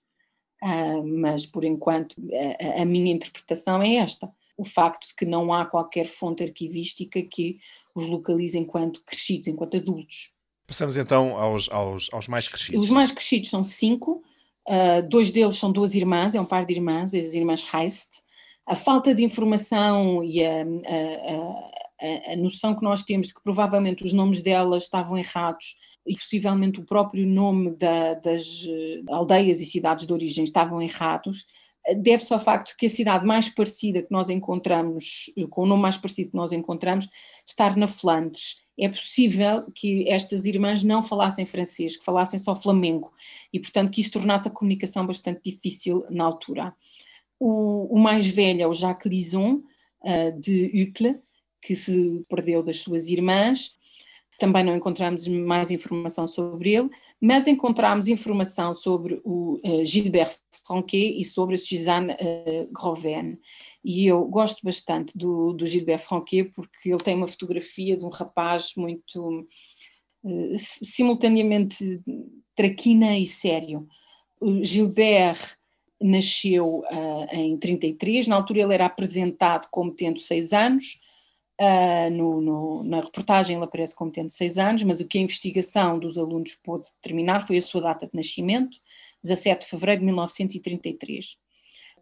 Uh, 0.64 1.04
mas, 1.20 1.46
por 1.46 1.66
enquanto, 1.66 2.16
a, 2.60 2.82
a 2.82 2.86
minha 2.86 3.14
interpretação 3.14 3.82
é 3.82 3.96
esta 3.96 4.32
o 4.58 4.66
facto 4.66 5.08
de 5.10 5.16
que 5.16 5.26
não 5.26 5.54
há 5.54 5.66
qualquer 5.66 6.08
fonte 6.08 6.44
arquivística 6.44 7.22
que 7.22 7.60
os 7.94 8.08
localize 8.08 8.58
enquanto 8.58 9.04
crescidos, 9.04 9.48
enquanto 9.48 9.78
adultos. 9.78 10.32
Passamos 10.66 10.98
então 10.98 11.38
aos, 11.38 11.70
aos, 11.70 12.10
aos 12.12 12.28
mais 12.28 12.48
crescidos. 12.48 12.84
Os 12.84 12.90
mais 12.90 13.12
crescidos 13.12 13.50
são 13.50 13.64
cinco, 13.64 14.24
uh, 14.68 15.08
dois 15.08 15.32
deles 15.32 15.58
são 15.58 15.72
duas 15.72 15.94
irmãs, 15.94 16.34
é 16.34 16.42
um 16.42 16.46
par 16.46 16.66
de 16.66 16.74
irmãs, 16.74 17.14
as 17.14 17.36
irmãs 17.36 17.64
Heist. 17.72 18.26
A 18.68 18.76
falta 18.76 19.16
de 19.16 19.24
informação 19.24 20.22
e 20.24 20.44
a, 20.44 20.64
a, 20.64 22.32
a, 22.32 22.34
a 22.34 22.36
noção 22.36 22.76
que 22.76 22.84
nós 22.84 23.04
temos 23.04 23.28
de 23.28 23.34
que 23.34 23.42
provavelmente 23.42 24.04
os 24.04 24.12
nomes 24.12 24.42
delas 24.42 24.84
estavam 24.84 25.18
errados 25.18 25.78
e 26.06 26.14
possivelmente 26.14 26.80
o 26.80 26.86
próprio 26.86 27.26
nome 27.26 27.72
da, 27.72 28.16
das 28.16 28.68
eh, 28.68 29.02
aldeias 29.10 29.62
e 29.62 29.66
cidades 29.66 30.06
de 30.06 30.14
origem 30.14 30.44
estavam 30.44 30.82
errados, 30.82 31.46
deve-se 31.96 32.34
ao 32.34 32.40
facto 32.40 32.76
que 32.78 32.86
a 32.86 32.90
cidade 32.90 33.26
mais 33.26 33.50
parecida 33.50 34.02
que 34.02 34.12
nós 34.12 34.30
encontramos, 34.30 35.32
com 35.50 35.64
o 35.64 35.66
nome 35.66 35.82
mais 35.82 35.98
parecido 35.98 36.32
que 36.32 36.36
nós 36.36 36.52
encontramos, 36.52 37.08
estar 37.46 37.78
na 37.78 37.88
Flandres. 37.88 38.62
É 38.78 38.90
possível 38.90 39.72
que 39.74 40.08
estas 40.10 40.46
irmãs 40.46 40.84
não 40.84 41.02
falassem 41.02 41.46
francês, 41.46 41.98
que 41.98 42.06
falassem 42.06 42.38
só 42.38 42.56
flamengo, 42.56 43.12
e 43.52 43.60
portanto 43.60 43.92
que 43.92 44.02
isso 44.02 44.12
tornasse 44.12 44.48
a 44.48 44.52
comunicação 44.52 45.06
bastante 45.06 45.42
difícil 45.44 46.04
na 46.10 46.26
altura. 46.26 46.74
O, 47.40 47.96
o 47.96 48.00
mais 48.00 48.28
velho 48.28 48.62
é 48.62 48.68
o 48.68 48.74
Jacques 48.74 49.10
Lison, 49.10 49.62
uh, 50.02 50.40
de 50.40 50.88
Uccle, 50.88 51.20
que 51.62 51.76
se 51.76 52.24
perdeu 52.30 52.64
das 52.64 52.82
suas 52.82 53.10
irmãs, 53.10 53.78
também 54.38 54.64
não 54.64 54.76
encontramos 54.76 55.28
mais 55.28 55.72
informação 55.72 56.28
sobre 56.28 56.74
ele, 56.74 56.90
mas 57.20 57.48
encontramos 57.48 58.08
informação 58.08 58.76
sobre 58.76 59.20
o 59.24 59.60
uh, 59.66 59.84
Gilbert 59.84 60.38
Franquet 60.66 61.20
e 61.20 61.24
sobre 61.24 61.56
a 61.56 61.58
Suzanne 61.58 62.14
uh, 62.14 62.72
Groven. 62.72 63.40
E 63.84 64.06
eu 64.06 64.24
gosto 64.26 64.64
bastante 64.64 65.18
do, 65.18 65.54
do, 65.54 65.66
Gilbert 65.66 66.00
Franquet 66.00 66.46
porque 66.56 66.90
ele 66.90 67.04
tem 67.04 67.16
uma 67.16 67.28
fotografia 67.28 67.98
de 67.98 68.06
um 68.06 68.10
rapaz 68.10 68.74
muito 68.78 69.48
uh, 70.24 70.58
simultaneamente 70.58 72.00
traquina 72.54 73.18
e 73.18 73.26
sério. 73.26 73.88
O 74.40 74.64
Gilbert 74.64 75.57
nasceu 76.02 76.84
em 77.32 77.58
33, 77.58 78.28
na 78.28 78.36
altura 78.36 78.62
ele 78.62 78.74
era 78.74 78.86
apresentado 78.86 79.68
como 79.72 79.96
tendo 79.96 80.20
seis 80.20 80.54
anos, 80.54 81.00
Uh, 81.60 82.12
no, 82.12 82.40
no, 82.40 82.84
na 82.84 83.02
reportagem 83.02 83.56
ele 83.56 83.66
aparece 83.66 83.96
como 83.96 84.12
tendo 84.12 84.30
seis 84.30 84.60
anos, 84.60 84.84
mas 84.84 85.00
o 85.00 85.08
que 85.08 85.18
a 85.18 85.22
investigação 85.22 85.98
dos 85.98 86.16
alunos 86.16 86.54
pôde 86.64 86.86
determinar 87.02 87.48
foi 87.48 87.58
a 87.58 87.62
sua 87.64 87.82
data 87.82 88.06
de 88.06 88.16
nascimento, 88.16 88.78
17 89.24 89.62
de 89.62 89.66
fevereiro 89.68 90.02
de 90.02 90.06
1933. 90.06 91.36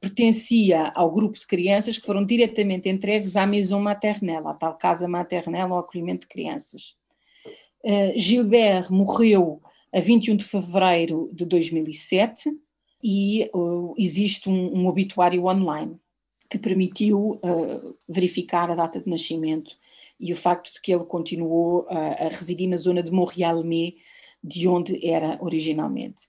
Pertencia 0.01 0.91
ao 0.93 1.09
grupo 1.09 1.39
de 1.39 1.47
crianças 1.47 1.97
que 1.97 2.05
foram 2.05 2.25
diretamente 2.25 2.89
entregues 2.89 3.37
à 3.37 3.47
maison 3.47 3.79
maternelle, 3.79 4.45
à 4.45 4.53
tal 4.53 4.77
casa 4.77 5.07
maternelle 5.07 5.71
ao 5.71 5.79
acolhimento 5.79 6.21
de 6.21 6.27
crianças. 6.27 6.97
Uh, 7.81 8.11
Gilbert 8.17 8.91
morreu 8.91 9.61
a 9.93 10.01
21 10.01 10.35
de 10.35 10.43
fevereiro 10.43 11.29
de 11.31 11.45
2007 11.45 12.51
e 13.07 13.51
uh, 13.53 13.93
existe 13.99 14.49
um, 14.49 14.79
um 14.79 14.87
obituário 14.87 15.45
online 15.45 15.95
que 16.49 16.57
permitiu 16.57 17.39
uh, 17.43 17.95
verificar 18.09 18.71
a 18.71 18.75
data 18.75 18.99
de 18.99 19.07
nascimento 19.07 19.77
e 20.19 20.33
o 20.33 20.35
facto 20.35 20.73
de 20.73 20.81
que 20.81 20.91
ele 20.91 21.05
continuou 21.05 21.81
uh, 21.81 21.87
a 21.91 22.29
residir 22.29 22.67
na 22.67 22.77
zona 22.77 23.03
de 23.03 23.11
Montréal-Mé, 23.11 23.93
de 24.43 24.67
onde 24.67 25.07
era 25.07 25.37
originalmente. 25.39 26.27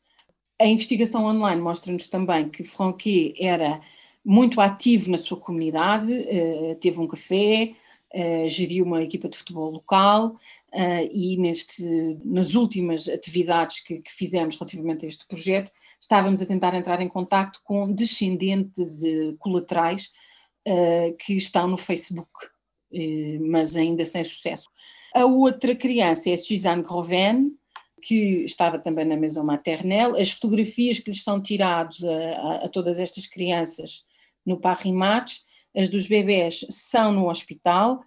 A 0.61 0.67
investigação 0.67 1.25
online 1.25 1.63
mostra-nos 1.63 2.09
também 2.09 2.51
que 2.51 2.63
Franquet 2.63 3.35
era 3.39 3.81
muito 4.23 4.61
ativo 4.61 5.11
na 5.11 5.17
sua 5.17 5.39
comunidade, 5.39 6.13
uh, 6.13 6.75
teve 6.75 7.01
um 7.01 7.07
café, 7.07 7.73
uh, 8.15 8.49
geriu 8.49 8.85
uma 8.85 9.03
equipa 9.03 9.31
de 9.31 9.39
futebol 9.39 9.71
local 9.71 10.37
uh, 10.75 11.09
e 11.11 11.39
neste, 11.39 11.83
nas 12.23 12.55
últimas 12.55 13.09
atividades 13.09 13.81
que, 13.81 14.01
que, 14.01 14.13
fizemos 14.13 14.59
relativamente 14.59 15.07
a 15.07 15.09
este 15.09 15.27
projeto, 15.27 15.71
estávamos 16.01 16.41
a 16.41 16.47
tentar 16.47 16.75
entrar 16.75 17.01
em 17.01 17.09
contato 17.09 17.61
com 17.65 17.93
descendentes 17.93 19.03
uh, 19.03 19.37
colaterais 19.39 20.11
uh, 20.67 21.17
que 21.19 21.35
estão 21.35 21.67
no 21.67 21.77
Facebook, 21.77 22.31
uh, 22.93 23.51
mas 23.51 23.77
ainda 23.77 24.05
sem 24.05 24.25
sucesso. 24.25 24.69
A 25.15 25.25
outra 25.25 25.75
criança 25.75 26.31
é 26.31 26.37
Suzanne 26.37 26.83
Groven, 26.83 27.53
que 28.03 28.45
estava 28.45 28.79
também 28.79 29.05
na 29.05 29.17
maison 29.17 29.43
maternelle. 29.43 30.21
As 30.21 30.31
fotografias 30.31 30.99
que 30.99 31.11
lhes 31.11 31.23
são 31.23 31.41
tiradas 31.41 32.05
a, 32.05 32.65
a, 32.65 32.69
todas 32.69 32.99
estas 32.99 33.27
crianças 33.27 34.05
no 34.45 34.61
Parrimates, 34.61 35.45
as 35.75 35.89
dos 35.89 36.07
bebés 36.07 36.65
são 36.71 37.13
no 37.13 37.29
hospital, 37.29 38.01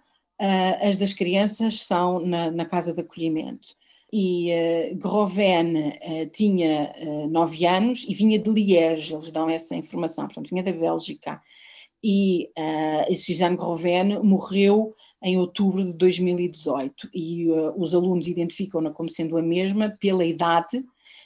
as 0.80 0.96
das 0.96 1.12
crianças 1.12 1.82
são 1.82 2.18
na, 2.18 2.50
na 2.50 2.64
casa 2.64 2.94
de 2.94 3.02
acolhimento 3.02 3.76
e 4.12 4.50
uh, 4.50 4.96
Groven 4.96 5.88
uh, 5.88 6.30
tinha 6.32 6.92
uh, 6.98 7.28
nove 7.28 7.64
anos 7.66 8.04
e 8.08 8.14
vinha 8.14 8.38
de 8.38 8.50
Liège, 8.50 9.14
eles 9.14 9.30
dão 9.30 9.48
essa 9.48 9.76
informação, 9.76 10.26
portanto 10.26 10.50
vinha 10.50 10.62
da 10.62 10.72
Bélgica. 10.72 11.40
E 12.02 12.48
uh, 12.58 13.14
Suzanne 13.14 13.56
Groven 13.56 14.20
morreu 14.22 14.94
em 15.22 15.38
outubro 15.38 15.84
de 15.84 15.92
2018 15.92 17.10
e 17.14 17.46
os 17.76 17.94
alunos 17.94 18.26
identificam-na 18.26 18.90
como 18.90 19.08
sendo 19.08 19.36
a 19.36 19.42
mesma 19.42 19.90
pela 20.00 20.24
idade 20.24 20.82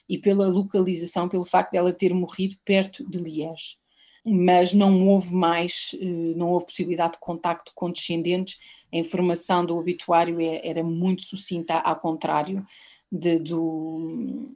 e 0.08 0.18
pela 0.18 0.48
localização, 0.48 1.28
pelo 1.28 1.44
facto 1.44 1.72
de 1.72 1.78
ela 1.78 1.92
ter 1.92 2.12
morrido 2.12 2.56
perto 2.64 3.08
de 3.08 3.18
Liège. 3.18 3.76
Mas 4.24 4.72
não 4.72 5.06
houve 5.08 5.34
mais, 5.34 5.94
não 6.36 6.50
houve 6.50 6.66
possibilidade 6.66 7.14
de 7.14 7.20
contacto 7.20 7.72
com 7.74 7.90
descendentes 7.90 8.58
a 8.94 8.98
informação 8.98 9.66
do 9.66 9.76
obituário 9.76 10.40
é, 10.40 10.60
era 10.64 10.84
muito 10.84 11.22
sucinta, 11.22 11.74
ao 11.80 11.96
contrário 11.96 12.64
de, 13.10 13.40
do 13.40 14.52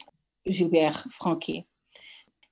Gilbert 0.47 1.09
Franquet. 1.11 1.67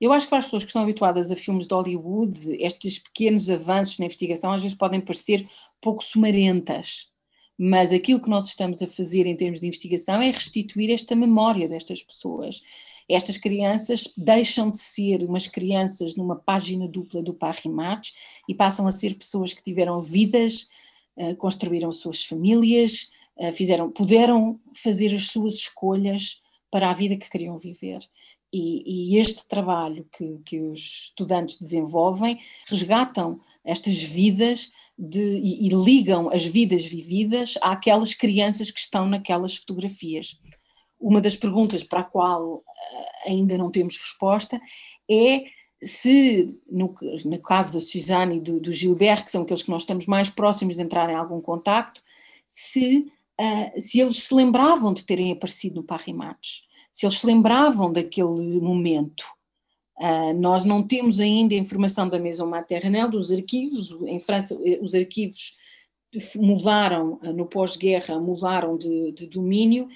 Eu 0.01 0.13
acho 0.13 0.27
que 0.27 0.31
para 0.31 0.39
as 0.39 0.47
pessoas 0.47 0.65
que 0.65 0.69
estão 0.69 0.83
habituadas 0.83 1.31
a 1.31 1.37
filmes 1.37 1.67
de 1.67 1.73
Hollywood, 1.73 2.57
estes 2.61 2.99
pequenos 2.99 3.49
avanços 3.49 3.99
na 3.99 4.07
investigação 4.07 4.53
às 4.53 4.63
vezes 4.63 4.77
podem 4.77 5.01
parecer 5.01 5.49
pouco 5.81 6.03
sumarentas, 6.03 7.11
mas 7.59 7.93
aquilo 7.93 8.21
que 8.21 8.31
nós 8.31 8.47
estamos 8.47 8.83
a 8.83 8.87
fazer 8.87 9.27
em 9.27 9.37
termos 9.37 9.61
de 9.61 9.67
investigação 9.67 10.21
é 10.21 10.31
restituir 10.31 10.93
esta 10.93 11.15
memória 11.15 11.69
destas 11.69 12.03
pessoas. 12.03 12.63
Estas 13.09 13.39
crianças 13.39 14.13
deixam 14.17 14.71
de 14.71 14.79
ser 14.79 15.23
umas 15.23 15.47
crianças 15.47 16.17
numa 16.17 16.37
página 16.37 16.89
dupla 16.89 17.23
do 17.23 17.33
Parrimates 17.33 18.15
e 18.49 18.55
passam 18.55 18.87
a 18.87 18.91
ser 18.91 19.15
pessoas 19.15 19.53
que 19.53 19.63
tiveram 19.63 20.03
vidas 20.03 20.69
eh, 21.17 21.35
construíram 21.35 21.91
suas 21.93 22.23
famílias, 22.23 23.11
uh, 23.39 23.51
fizeram, 23.51 23.91
puderam 23.91 24.61
fazer 24.75 25.15
as 25.15 25.29
suas 25.29 25.55
escolhas 25.55 26.43
para 26.71 26.91
a 26.91 26.95
vida 26.95 27.17
que 27.17 27.31
queriam 27.31 27.57
viver. 27.57 28.01
E, 28.57 29.13
e 29.15 29.19
este 29.19 29.47
trabalho 29.47 30.09
que, 30.17 30.39
que, 30.47 30.61
os 30.63 30.79
estudantes 30.79 31.59
desenvolvem 31.61 32.41
resgatam 32.67 33.39
estas 33.63 34.03
vidas 34.03 34.73
de, 34.99 35.21
e, 35.21 35.67
e 35.67 35.69
ligam 35.69 36.31
as 36.31 36.47
vidas 36.47 36.87
vividas 36.87 37.59
àquelas 37.61 38.15
crianças 38.15 38.71
que 38.71 38.81
estão 38.81 39.07
naquelas 39.07 39.55
fotografias. 39.59 40.41
Uma 40.99 41.21
das 41.21 41.37
perguntas 41.37 41.85
para 41.85 42.01
a 42.01 42.05
qual 42.05 42.55
uh, 42.55 42.65
ainda 43.27 43.59
não 43.59 43.71
temos 43.71 43.99
resposta 43.99 44.59
é 45.11 45.45
Se, 45.83 46.59
no, 46.67 46.95
no 47.27 47.39
caso 47.43 47.75
da 47.75 47.81
Suzanne 47.81 48.39
e 48.39 48.41
do, 48.41 48.59
do, 48.59 48.71
que 48.71 49.31
são 49.31 49.43
aqueles 49.43 49.65
que 49.65 49.71
nós 49.71 49.83
estamos 49.83 50.07
mais 50.07 50.31
próximos 50.31 50.77
de 50.77 50.83
entrar 50.83 51.11
em 51.11 51.15
algum 51.15 51.43
contacto, 51.43 52.01
se, 52.49 53.13
uh, 53.39 53.79
se 53.79 54.01
eles 54.01 54.23
se 54.23 54.35
lembravam 54.35 54.95
de 54.95 55.05
terem 55.05 55.31
aparecido 55.31 55.77
no 55.77 55.85
Parrimates, 55.85 56.66
se 56.97 57.05
eles 57.05 57.19
se 57.19 57.27
lembravam 57.27 57.93
daquele 57.93 58.59
momento. 58.59 59.27
Uh, 60.01 60.33
nós 60.35 60.65
não 60.65 60.83
temos 60.83 61.21
ainda 61.21 61.55
a 61.55 61.59
informação 61.59 62.09
da 62.09 62.19
Maison 62.19 62.47
Maternelle, 62.47 63.11
dos 63.11 63.31
arquivos, 63.31 63.93
em 64.07 64.19
França 64.19 64.59
eh, 64.65 64.79
os 64.81 64.95
arquivos 64.95 65.59
mudaram, 66.37 67.21
no 67.35 67.45
pós-guerra, 67.45 68.19
mudaram 68.19 68.79
de, 68.79 69.13
de 69.13 69.27
domínio 69.27 69.89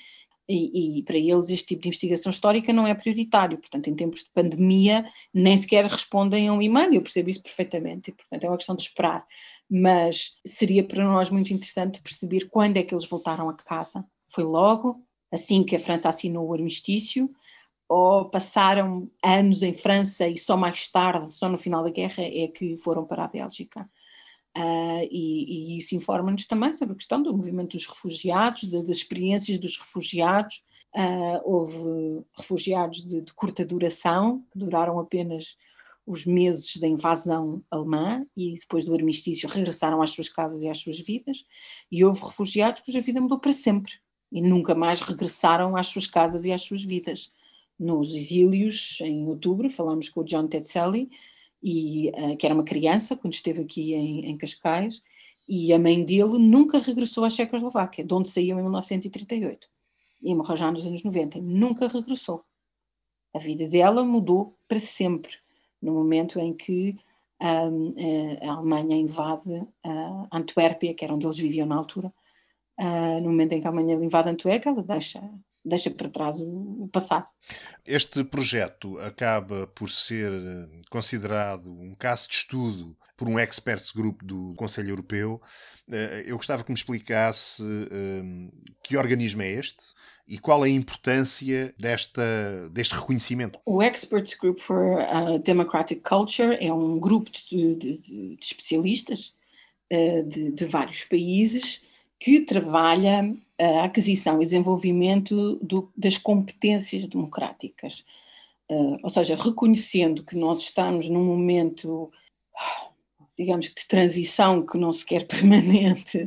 e, 0.46 0.98
e, 0.98 1.02
para 1.04 1.16
eles 1.16 1.48
este 1.48 1.68
tipo 1.68 1.82
de 1.82 1.88
investigação 1.88 2.28
histórica 2.28 2.70
não 2.70 2.86
é 2.86 2.94
prioritário, 2.94 3.56
portanto 3.56 3.88
em 3.88 3.94
tempos 3.94 4.24
de 4.24 4.30
pandemia 4.34 5.06
nem 5.32 5.56
sequer 5.56 5.86
respondem 5.86 6.48
a 6.48 6.52
um 6.52 6.60
e-mail, 6.60 6.92
eu 6.94 7.02
percebo 7.02 7.30
isso 7.30 7.42
perfeitamente, 7.42 8.10
e, 8.10 8.12
portanto 8.12 8.44
é 8.44 8.48
uma 8.48 8.56
questão 8.58 8.76
de 8.76 8.82
esperar, 8.82 9.24
mas 9.70 10.38
seria 10.46 10.84
para 10.84 11.04
nós 11.04 11.30
muito 11.30 11.54
interessante 11.54 12.02
perceber 12.02 12.48
quando 12.50 12.76
é 12.76 12.82
que 12.82 12.92
eles 12.92 13.08
voltaram 13.08 13.48
a 13.48 13.54
casa, 13.54 14.04
foi 14.28 14.44
logo, 14.44 15.02
assim 15.30 15.64
que 15.64 15.76
a 15.76 15.80
França 15.80 16.08
assinou 16.08 16.48
o 16.48 16.54
armistício, 16.54 17.30
ou 17.88 18.30
passaram 18.30 19.10
anos 19.22 19.64
em 19.64 19.74
França 19.74 20.28
e 20.28 20.36
só 20.36 20.56
mais 20.56 20.86
tarde, 20.86 21.34
só 21.34 21.48
no 21.48 21.58
final 21.58 21.82
da 21.82 21.90
guerra 21.90 22.22
é 22.22 22.46
que 22.46 22.76
foram 22.78 23.04
para 23.04 23.24
a 23.24 23.28
Bélgica. 23.28 23.88
Uh, 24.56 25.06
e, 25.10 25.74
e, 25.74 25.78
isso 25.78 25.96
informa-nos 25.96 26.44
também 26.46 26.72
sobre 26.72 26.94
a 26.94 26.96
questão 26.96 27.22
do 27.22 27.32
movimento 27.32 27.76
dos 27.76 27.86
refugiados, 27.86 28.62
de, 28.62 28.82
das 28.82 28.96
experiências 28.96 29.58
dos 29.58 29.76
refugiados. 29.76 30.62
Uh, 30.94 31.40
houve 31.44 32.24
refugiados 32.36 33.04
de, 33.04 33.20
de, 33.22 33.32
curta 33.32 33.64
duração, 33.64 34.44
que 34.52 34.58
duraram 34.58 34.98
apenas 34.98 35.56
os 36.06 36.24
meses 36.24 36.76
da 36.76 36.86
invasão 36.86 37.62
alemã 37.70 38.24
e 38.36 38.54
depois 38.54 38.84
do 38.84 38.94
armistício 38.94 39.48
regressaram 39.48 40.02
às 40.02 40.10
suas 40.10 40.28
casas 40.28 40.62
e 40.62 40.68
às 40.68 40.78
suas 40.78 40.98
vidas, 41.00 41.44
e 41.90 42.04
houve 42.04 42.20
refugiados 42.20 42.82
cuja 42.82 43.00
vida 43.00 43.20
mudou 43.20 43.38
para 43.38 43.52
sempre 43.52 43.92
e 44.30 44.40
nunca 44.40 44.74
mais 44.74 45.00
regressaram 45.00 45.76
às 45.76 45.86
suas 45.86 46.06
casas 46.06 46.44
e 46.44 46.52
às 46.52 46.62
suas 46.62 46.82
vidas. 46.84 47.32
Nos 47.78 48.14
exílios, 48.14 48.98
em 49.00 49.26
outubro, 49.26 49.70
falámos 49.70 50.08
com 50.08 50.20
o 50.20 50.24
John 50.24 50.46
Tetzelli, 50.46 51.10
e, 51.62 52.10
uh, 52.10 52.36
que 52.36 52.46
era 52.46 52.54
uma 52.54 52.64
criança 52.64 53.16
quando 53.16 53.34
esteve 53.34 53.62
aqui 53.62 53.94
em, 53.94 54.26
em, 54.26 54.36
Cascais, 54.36 55.02
e 55.48 55.72
a 55.72 55.78
mãe 55.78 56.04
dele 56.04 56.38
nunca 56.38 56.78
regressou 56.78 57.24
à 57.24 57.30
Checoslováquia, 57.30 58.04
de 58.04 58.14
onde 58.14 58.28
saiu 58.28 58.58
em 58.58 58.62
1938, 58.62 59.68
e 60.22 60.34
morreu 60.34 60.56
já 60.56 60.70
nos 60.70 60.86
anos 60.86 61.02
90, 61.02 61.40
nunca 61.40 61.88
regressou. 61.88 62.44
A 63.34 63.38
vida 63.38 63.68
dela 63.68 64.04
mudou 64.04 64.56
para 64.68 64.78
sempre, 64.78 65.32
no 65.82 65.92
momento 65.92 66.38
em 66.38 66.52
que 66.52 66.96
um, 67.40 67.94
eh, 67.96 68.38
a 68.46 68.52
Alemanha 68.52 68.96
invade 68.96 69.50
uh, 69.50 70.28
Antuérpia, 70.30 70.92
que 70.92 71.04
era 71.04 71.14
onde 71.14 71.26
eles 71.26 71.38
viviam 71.38 71.66
na 71.66 71.76
altura, 71.76 72.12
uh, 72.80 73.20
no 73.20 73.30
momento 73.30 73.52
em 73.52 73.60
que 73.60 73.66
a 73.66 73.70
Alemanha 73.70 73.96
invade 73.96 74.30
Antuérpia, 74.30 74.70
ela 74.70 74.82
deixa 74.82 75.20
deixa 75.64 75.90
para 75.90 76.08
trás 76.08 76.40
o, 76.40 76.88
passado. 76.92 77.26
Este 77.84 78.24
projeto 78.24 78.98
acaba 78.98 79.66
por 79.68 79.90
ser 79.90 80.32
eh, 80.32 80.68
considerado 80.90 81.70
um 81.70 81.94
caso 81.94 82.28
de 82.28 82.34
estudo 82.34 82.96
por 83.16 83.28
um 83.28 83.38
experts 83.38 83.90
group 83.90 84.22
do 84.22 84.54
Conselho 84.56 84.90
Europeu. 84.90 85.40
Eh, 85.90 86.24
eu 86.26 86.36
gostava 86.36 86.64
que 86.64 86.70
me 86.70 86.76
explicasse 86.76 87.62
eh, 87.62 88.22
que 88.82 88.96
organismo 88.96 89.42
é 89.42 89.50
este 89.50 89.82
e 90.26 90.38
qual 90.38 90.62
a 90.62 90.68
importância 90.68 91.74
desta, 91.78 92.68
deste 92.70 92.94
reconhecimento. 92.94 93.58
O 93.66 93.82
Experts 93.82 94.34
Group 94.34 94.60
for 94.60 94.98
Democratic 95.44 96.08
Culture 96.08 96.56
é 96.60 96.72
um 96.72 97.00
grupo 97.00 97.30
de, 97.32 97.74
de, 97.74 97.98
de 97.98 98.38
especialistas 98.40 99.34
de, 99.90 100.52
de 100.52 100.66
vários 100.66 101.02
países 101.02 101.82
que 102.20 102.42
trabalha 102.42 103.34
a 103.58 103.84
aquisição 103.84 104.40
e 104.40 104.44
desenvolvimento 104.44 105.56
do, 105.56 105.90
das 105.96 106.18
competências 106.18 107.08
democráticas. 107.08 108.04
Uh, 108.70 108.98
ou 109.02 109.08
seja, 109.08 109.34
reconhecendo 109.34 110.22
que 110.22 110.36
nós 110.36 110.60
estamos 110.60 111.08
num 111.08 111.24
momento, 111.24 112.12
digamos 113.36 113.68
que 113.68 113.80
de 113.80 113.88
transição 113.88 114.64
que 114.64 114.78
não 114.78 114.92
se 114.92 115.04
quer 115.04 115.24
permanente, 115.26 116.18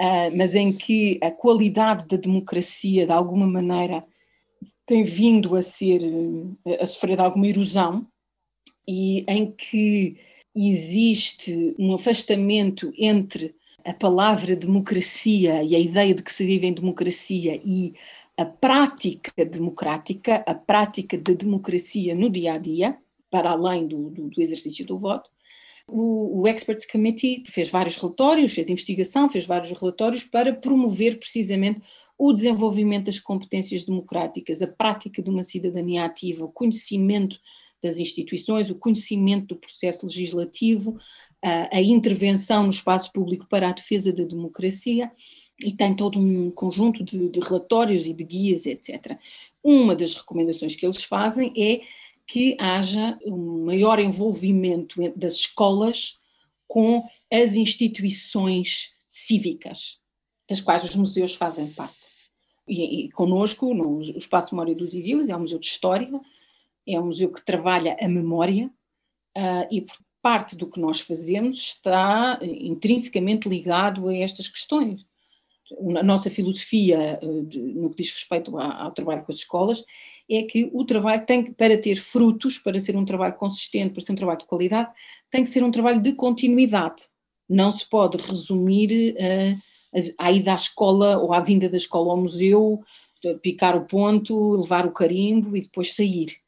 uh, 0.00 0.36
mas 0.36 0.54
em 0.54 0.72
que 0.72 1.18
a 1.20 1.32
qualidade 1.32 2.06
da 2.06 2.16
democracia, 2.16 3.04
de 3.04 3.12
alguma 3.12 3.46
maneira, 3.46 4.06
tem 4.86 5.02
vindo 5.02 5.56
a 5.56 5.62
ser, 5.62 6.00
a 6.80 6.86
sofrer 6.86 7.20
alguma 7.20 7.46
erosão, 7.46 8.06
e 8.86 9.24
em 9.26 9.50
que 9.50 10.16
existe 10.54 11.74
um 11.78 11.94
afastamento 11.94 12.92
entre 12.96 13.54
a 13.84 13.92
palavra 13.92 14.56
democracia 14.56 15.62
e 15.62 15.76
a 15.76 15.78
ideia 15.78 16.14
de 16.14 16.22
que 16.22 16.32
se 16.32 16.44
vive 16.44 16.66
em 16.66 16.72
democracia 16.72 17.60
e 17.64 17.94
a 18.36 18.44
prática 18.44 19.44
democrática, 19.44 20.42
a 20.46 20.54
prática 20.54 21.16
da 21.18 21.32
democracia 21.32 22.14
no 22.14 22.30
dia 22.30 22.54
a 22.54 22.58
dia, 22.58 22.98
para 23.30 23.50
além 23.50 23.86
do, 23.86 24.10
do, 24.10 24.28
do 24.28 24.42
exercício 24.42 24.84
do 24.86 24.96
voto. 24.96 25.30
O, 25.86 26.40
o, 26.40 26.48
Experts 26.48 26.86
Committee 26.86 27.42
fez 27.46 27.70
vários 27.70 27.96
relatórios, 27.96 28.54
fez 28.54 28.70
investigação, 28.70 29.28
fez 29.28 29.44
vários 29.44 29.70
relatórios 29.78 30.24
para 30.24 30.54
promover 30.54 31.18
precisamente 31.18 31.82
o 32.16 32.32
desenvolvimento 32.32 33.06
das 33.06 33.18
competências 33.18 33.84
democráticas, 33.84 34.62
a 34.62 34.66
prática 34.66 35.22
de 35.22 35.28
uma 35.28 35.42
cidadania 35.42 36.04
ativa, 36.04 36.44
o 36.44 36.52
conhecimento 36.52 37.38
das 37.84 37.98
instituições, 37.98 38.70
o 38.70 38.74
conhecimento 38.74 39.48
do 39.48 39.56
processo 39.56 40.06
legislativo, 40.06 40.96
a, 41.42 41.82
intervenção 41.82 42.62
no 42.62 42.70
espaço 42.70 43.12
público 43.12 43.46
para 43.46 43.68
a 43.68 43.72
defesa 43.72 44.10
da 44.10 44.24
democracia 44.24 45.12
e 45.62 45.70
tem 45.70 45.94
todo 45.94 46.18
um 46.18 46.50
conjunto 46.50 47.04
de, 47.04 47.28
de 47.28 47.40
relatórios 47.40 48.06
e 48.06 48.14
de 48.14 48.24
guias, 48.24 48.64
etc. 48.64 49.18
Uma 49.62 49.94
das 49.94 50.14
recomendações 50.14 50.74
que 50.74 50.86
eles 50.86 51.04
fazem 51.04 51.52
é 51.54 51.82
que 52.26 52.56
haja 52.58 53.18
um 53.26 53.66
maior 53.66 53.98
envolvimento 53.98 54.98
das 55.14 55.34
escolas 55.34 56.18
com 56.66 57.06
as 57.30 57.54
instituições 57.54 58.94
cívicas, 59.06 60.00
das 60.48 60.62
quais 60.62 60.84
os 60.84 60.96
museus 60.96 61.34
fazem 61.34 61.66
parte. 61.66 62.14
E, 62.66 63.04
e 63.04 63.10
no 63.18 64.00
Espaço 64.00 64.54
Memória 64.54 64.74
dos 64.74 64.94
Exílios, 64.94 65.28
é 65.28 65.36
um 65.36 65.40
museu 65.40 65.58
de 65.58 65.66
história, 65.66 66.08
é 66.86 67.00
um 67.00 67.06
museu 67.06 67.30
que 67.30 67.44
trabalha 67.44 67.96
a 68.00 68.08
memória 68.08 68.70
uh, 69.36 69.66
e 69.70 69.84
parte 70.24 70.56
do 70.56 70.66
que 70.66 70.80
nós 70.80 71.00
fazemos 71.00 71.58
está 71.58 72.38
intrinsecamente 72.42 73.46
ligado 73.46 74.08
a 74.08 74.16
estas 74.16 74.48
questões. 74.48 75.04
A 75.98 76.02
nossa 76.02 76.30
filosofia, 76.30 77.18
de, 77.46 77.60
no 77.60 77.90
que 77.90 77.96
diz 78.02 78.10
respeito 78.10 78.56
ao 78.58 78.90
trabalho 78.92 79.22
com 79.22 79.30
as 79.30 79.38
escolas, 79.38 79.84
é 80.30 80.42
que 80.44 80.70
o 80.72 80.82
trabalho 80.84 81.26
tem 81.26 81.44
que, 81.44 81.52
para 81.52 81.78
ter 81.78 81.96
frutos, 81.96 82.56
para 82.56 82.80
ser 82.80 82.96
um 82.96 83.04
trabalho 83.04 83.34
consistente, 83.34 83.92
para 83.92 84.02
ser 84.02 84.12
um 84.12 84.16
trabalho 84.16 84.38
de 84.38 84.46
qualidade, 84.46 84.90
tem 85.30 85.42
que 85.42 85.50
ser 85.50 85.62
um 85.62 85.70
trabalho 85.70 86.00
de 86.00 86.14
continuidade. 86.14 87.04
Não 87.46 87.70
se 87.70 87.86
pode 87.86 88.16
resumir 88.16 89.14
a, 90.18 90.26
a 90.26 90.32
ida 90.32 90.52
à 90.52 90.56
escola 90.56 91.18
ou 91.18 91.34
à 91.34 91.40
vinda 91.40 91.68
da 91.68 91.76
escola 91.76 92.12
ao 92.12 92.20
museu, 92.20 92.82
picar 93.42 93.76
o 93.76 93.84
ponto, 93.84 94.56
levar 94.56 94.86
o 94.86 94.92
carimbo 94.92 95.54
e 95.54 95.60
depois 95.60 95.94
sair 95.94 96.43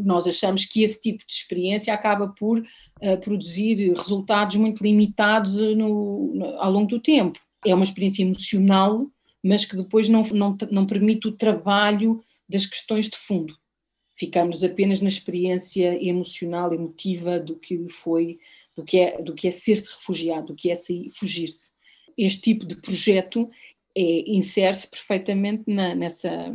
nós 0.00 0.26
achamos 0.26 0.66
que 0.66 0.82
esse 0.82 1.00
tipo 1.00 1.18
de 1.26 1.32
experiência 1.32 1.92
acaba 1.92 2.28
por 2.28 2.60
uh, 2.60 3.20
produzir 3.22 3.90
resultados 3.90 4.56
muito 4.56 4.82
limitados 4.82 5.54
no, 5.54 6.34
no, 6.34 6.44
ao 6.60 6.70
longo 6.70 6.88
do 6.88 7.00
tempo. 7.00 7.38
É 7.64 7.74
uma 7.74 7.84
experiência 7.84 8.22
emocional, 8.22 9.06
mas 9.42 9.64
que 9.64 9.76
depois 9.76 10.08
não, 10.08 10.22
não, 10.32 10.56
não 10.70 10.86
permite 10.86 11.28
o 11.28 11.32
trabalho 11.32 12.22
das 12.48 12.66
questões 12.66 13.08
de 13.08 13.16
fundo. 13.16 13.54
Ficamos 14.14 14.64
apenas 14.64 15.00
na 15.00 15.08
experiência 15.08 16.02
emocional, 16.02 16.72
emotiva 16.72 17.38
do 17.38 17.56
que 17.56 17.88
foi, 17.88 18.38
do 18.74 18.84
que 18.84 18.98
é, 18.98 19.20
do 19.22 19.34
que 19.34 19.48
é 19.48 19.50
ser-se 19.50 19.94
refugiado, 19.94 20.48
do 20.48 20.54
que 20.54 20.70
é 20.70 20.74
fugir-se. 21.12 21.70
Este 22.16 22.40
tipo 22.40 22.64
de 22.64 22.76
projeto 22.76 23.50
é, 23.96 24.30
insere-se 24.30 24.88
perfeitamente 24.88 25.64
na, 25.66 25.94
nessa 25.94 26.52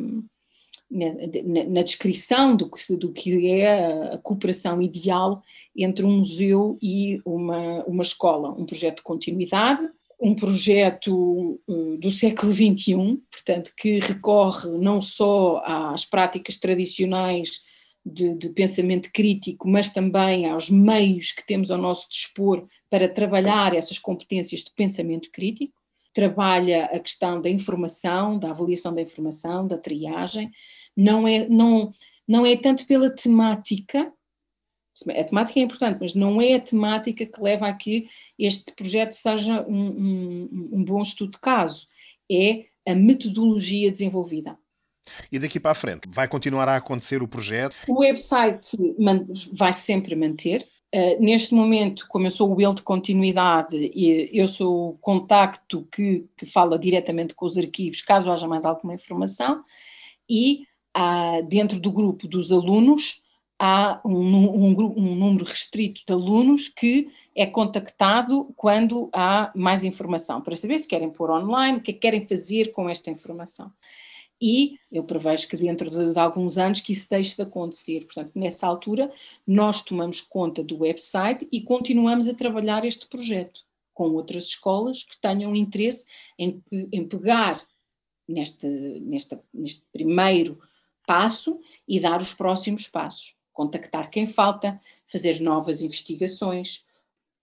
na, 0.92 1.64
na, 1.66 1.82
descrição 1.84 2.56
do 2.56 2.70
que, 2.70 2.96
do 2.98 3.14
que 3.14 3.48
é 3.50 4.14
a 4.14 4.18
cooperação 4.18 4.82
ideal 4.82 5.42
entre 5.76 6.06
um 6.06 6.18
museu 6.18 6.78
e 6.82 7.22
uma, 7.24 7.84
uma 7.86 8.04
escola, 8.04 8.52
um 8.52 8.66
projeto 8.66 8.98
de 8.98 9.04
continuidade, 9.04 9.90
um 10.22 10.36
projeto 10.36 11.60
uh, 11.68 11.98
do 11.98 12.12
século 12.12 12.54
XXI, 12.54 13.20
portanto, 13.32 13.72
que 13.76 14.00
recorre 14.00 14.70
não 14.78 15.02
só 15.02 15.64
às 15.66 16.06
práticas 16.06 16.58
tradicionais 16.58 17.64
de, 18.06 18.36
de, 18.36 18.50
pensamento 18.50 19.10
crítico, 19.12 19.68
mas 19.68 19.90
também 19.90 20.48
aos 20.48 20.70
meios 20.70 21.32
que 21.32 21.46
temos 21.46 21.72
ao 21.72 21.78
nosso 21.78 22.08
dispor 22.10 22.68
para 22.90 23.10
trabalhar 23.10 23.74
essas 23.74 23.98
competências 23.98 24.62
de 24.62 24.72
pensamento 24.76 25.30
crítico. 25.32 25.74
Trabalha 26.14 26.86
a 26.86 27.00
questão 27.00 27.42
da 27.42 27.50
informação, 27.50 28.38
da 28.38 28.52
avaliação 28.52 28.94
da 28.94 29.02
informação, 29.02 29.68
da 29.68 29.78
triagem, 29.78 30.52
não 30.96 31.28
é, 31.28 31.48
não, 31.48 31.92
não 32.28 32.46
é 32.46 32.56
tanto 32.58 32.86
pela 32.86 33.10
temática, 33.10 34.12
A 35.18 35.24
temática 35.24 35.60
é 35.60 35.64
importante, 35.64 36.00
mas 36.02 36.14
não 36.14 36.42
é 36.42 36.56
a 36.56 36.62
temática 36.62 37.26
que 37.26 37.42
leva 37.42 37.68
a 37.68 37.74
que 37.74 38.08
este 38.38 38.74
projeto 38.74 39.14
seja 39.14 39.66
um, 39.68 39.88
um, 39.88 40.70
um 40.74 40.84
bom 40.84 41.02
estudo 41.02 41.32
de 41.32 41.40
caso, 41.40 41.88
é 42.30 42.66
a 42.88 42.96
metodologia 42.96 43.90
desenvolvida. 43.90 44.58
E 45.32 45.40
daqui 45.40 45.60
para 45.60 45.72
a 45.72 45.76
frente, 45.76 46.08
vai 46.08 46.28
continuar 46.28 46.70
a 46.70 46.76
acontecer 46.76 47.22
o 47.22 47.28
projeto? 47.28 47.76
O 47.88 48.00
website 48.00 48.78
vai 49.54 49.74
sempre 49.74 50.16
manter. 50.16 50.68
Uh, 50.94 51.24
neste 51.24 51.54
momento, 51.54 52.06
como 52.10 52.28
eu 52.28 52.32
sou 52.32 52.54
o 52.54 52.62
ele 52.62 52.76
de 52.76 52.82
continuidade, 52.82 53.92
eu 54.34 54.46
sou 54.46 54.90
o 54.90 54.98
contacto 54.98 55.88
que, 55.90 56.26
que 56.36 56.46
fala 56.46 56.78
diretamente 56.78 57.34
com 57.34 57.46
os 57.46 57.58
arquivos, 57.58 58.02
caso 58.02 58.30
haja 58.30 58.46
mais 58.46 58.66
alguma 58.66 58.94
informação, 58.94 59.64
e 60.30 60.66
uh, 60.98 61.48
dentro 61.48 61.80
do 61.80 61.92
grupo 61.92 62.28
dos 62.28 62.52
alunos, 62.52 63.22
há 63.58 64.02
um, 64.04 64.12
um, 64.12 64.98
um, 64.98 65.16
número 65.16 65.46
restrito 65.46 66.02
de 66.06 66.12
alunos 66.12 66.68
que 66.68 67.10
é 67.34 67.46
contactado 67.46 68.52
quando 68.58 69.10
há 69.14 69.50
mais 69.56 69.86
informação, 69.86 70.42
para 70.42 70.58
saber 70.58 70.78
se 70.78 70.90
querem 70.90 71.10
pôr 71.10 71.32
online, 71.32 71.78
o 71.78 71.82
que 71.82 71.92
é 71.92 71.94
que 71.94 72.00
querem 72.02 72.28
fazer 72.28 72.74
com 72.74 72.90
esta 72.90 73.10
informação 73.10 73.72
e 74.42 74.80
eu 74.92 75.04
prevejo 75.04 75.48
que 75.48 75.56
dentro 75.56 75.90
de, 75.90 76.14
de, 76.14 76.20
alguns 76.20 76.58
anos 76.58 76.82
que 76.82 76.94
isso 76.94 77.08
deixe 77.10 77.36
de 77.36 77.44
acontecer. 77.44 78.06
Portanto, 78.06 78.32
nessa 78.34 78.66
altura, 78.66 79.12
nós 79.46 79.84
tomamos 79.84 80.22
conta 80.22 80.64
do 80.64 80.80
website 80.80 81.48
e 81.52 81.62
continuamos 81.62 82.28
a 82.28 82.34
trabalhar 82.34 82.84
este 82.84 83.08
projeto 83.08 83.62
com 83.94 84.10
outras 84.12 84.46
escolas 84.46 85.04
que 85.04 85.20
tenham 85.20 85.56
interesse 85.56 86.08
em, 86.40 86.64
em 86.72 87.08
pegar 87.08 87.64
neste, 88.28 88.68
neste, 88.68 89.38
neste 89.54 89.84
primeiro 89.92 90.60
passo 91.06 91.60
e 91.88 92.00
dar 92.00 92.22
os 92.22 92.34
próximos 92.34 92.88
passos. 92.88 93.36
Contactar 93.54 94.10
quem 94.10 94.26
falta, 94.26 94.80
fazer 95.06 95.40
novas 95.42 95.82
investigações, 95.82 96.86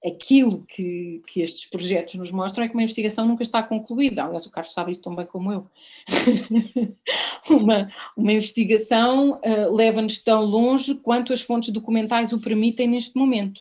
aquilo 0.04 0.64
que, 0.68 1.20
que 1.26 1.42
estes 1.42 1.68
projetos 1.68 2.14
nos 2.14 2.30
mostram 2.30 2.64
é 2.64 2.68
que 2.68 2.74
uma 2.74 2.82
investigação 2.82 3.26
nunca 3.26 3.42
está 3.42 3.62
concluída. 3.62 4.24
Aliás, 4.24 4.46
o 4.46 4.50
Carlos 4.50 4.72
sabe 4.72 4.92
isso 4.92 5.02
tão 5.02 5.14
bem 5.14 5.26
como 5.26 5.52
eu. 5.52 5.66
uma, 7.50 7.90
uma 8.16 8.32
investigação 8.32 9.40
uh, 9.44 9.74
leva-nos 9.74 10.18
tão 10.18 10.44
longe 10.44 10.94
quanto 10.96 11.32
as 11.32 11.42
fontes 11.42 11.72
documentais 11.72 12.32
o 12.32 12.40
permitem 12.40 12.86
neste 12.86 13.16
momento. 13.16 13.60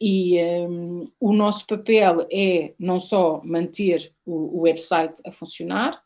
E 0.00 0.40
um, 0.40 1.02
eh, 1.02 1.08
o 1.18 1.32
nosso 1.32 1.66
papel 1.66 2.24
é 2.30 2.72
não 2.78 3.00
só 3.00 3.40
manter 3.44 4.12
o, 4.24 4.58
o 4.58 4.60
website 4.60 5.20
a 5.26 5.32
funcionar 5.32 6.00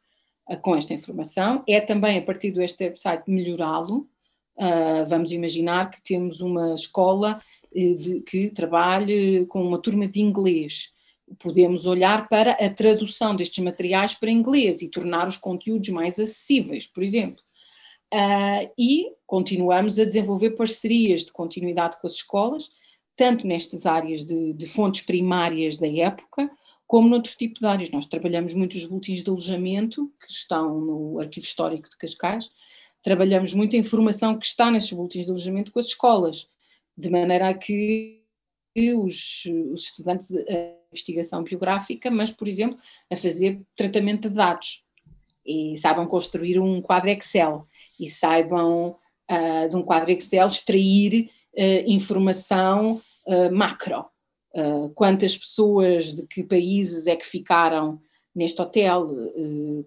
uh, 0.50 0.56
com 0.58 0.74
esta 0.76 0.94
informação, 0.94 1.62
é 1.66 1.80
também 1.80 2.18
a 2.18 2.22
partir 2.22 2.52
deste 2.52 2.84
website 2.84 3.24
melhorá-lo. 3.26 4.08
Uh, 4.56 5.06
vamos 5.08 5.32
imaginar 5.32 5.90
que 5.90 6.02
temos 6.02 6.40
uma 6.40 6.74
escola 6.74 7.40
eh, 7.74 7.94
de, 7.94 8.20
que 8.20 8.50
trabalhe 8.50 9.46
com 9.46 9.66
uma 9.66 9.80
turma 9.80 10.06
de 10.06 10.20
inglês. 10.20 10.92
Podemos 11.38 11.86
olhar 11.86 12.28
para 12.28 12.52
a 12.52 12.68
tradução 12.68 13.34
destes 13.34 13.64
materiais 13.64 14.14
para 14.14 14.30
inglês 14.30 14.82
e 14.82 14.90
tornar 14.90 15.26
os 15.26 15.38
conteúdos 15.38 15.88
mais 15.88 16.18
acessíveis, 16.18 16.86
por 16.86 17.02
exemplo. 17.02 17.42
Uh, 18.12 18.68
e 18.76 19.06
continuamos 19.26 19.98
a 19.98 20.04
desenvolver 20.04 20.50
parcerias 20.50 21.24
de 21.24 21.32
continuidade 21.32 21.98
com 21.98 22.06
as 22.06 22.14
escolas, 22.14 22.70
tanto 23.16 23.46
nestas 23.46 23.86
áreas 23.86 24.22
de, 24.22 24.52
de 24.52 24.66
fontes 24.66 25.00
primárias 25.00 25.78
da 25.78 25.88
época, 25.88 26.50
como 26.86 27.08
noutro 27.08 27.34
tipo 27.34 27.58
de 27.58 27.66
áreas. 27.66 27.90
Nós 27.90 28.04
trabalhamos 28.04 28.52
muito 28.52 28.76
os 28.76 28.84
boletins 28.84 29.24
de 29.24 29.30
alojamento, 29.30 30.12
que 30.20 30.30
estão 30.30 30.78
no 30.78 31.20
Arquivo 31.20 31.46
Histórico 31.46 31.88
de 31.88 31.96
Cascais, 31.96 32.50
trabalhamos 33.02 33.52
muito 33.52 33.74
a 33.74 33.78
informação 33.78 34.38
que 34.38 34.46
está 34.46 34.70
nesses 34.70 34.92
boletins 34.92 35.24
de 35.24 35.30
alojamento 35.30 35.72
com 35.72 35.78
as 35.78 35.86
escolas, 35.86 36.48
de 36.96 37.10
maneira 37.10 37.48
a 37.48 37.54
que 37.54 38.22
os, 38.94 39.44
os 39.72 39.84
estudantes 39.84 40.34
a 40.36 40.74
investigação 40.92 41.42
biográfica, 41.42 42.10
mas, 42.10 42.30
por 42.30 42.48
exemplo, 42.48 42.78
a 43.10 43.16
fazer 43.16 43.60
tratamento 43.76 44.28
de 44.28 44.36
dados. 44.36 44.84
E 45.44 45.76
saibam 45.76 46.06
construir 46.06 46.58
um 46.58 46.80
quadro 46.80 47.10
Excel. 47.10 47.66
E 47.98 48.08
saibam 48.08 48.96
uh, 49.30 49.68
de 49.68 49.76
um 49.76 49.82
quadro 49.82 50.10
Excel 50.10 50.46
extrair 50.46 51.30
uh, 51.54 51.90
informação 51.90 53.02
uh, 53.26 53.52
macro. 53.52 54.06
quantas 54.94 55.36
pessoas 55.36 56.14
de 56.14 56.26
que 56.26 56.42
países 56.44 57.06
é 57.06 57.16
que 57.16 57.26
ficaram 57.26 57.98
neste 58.34 58.60
hotel, 58.60 59.08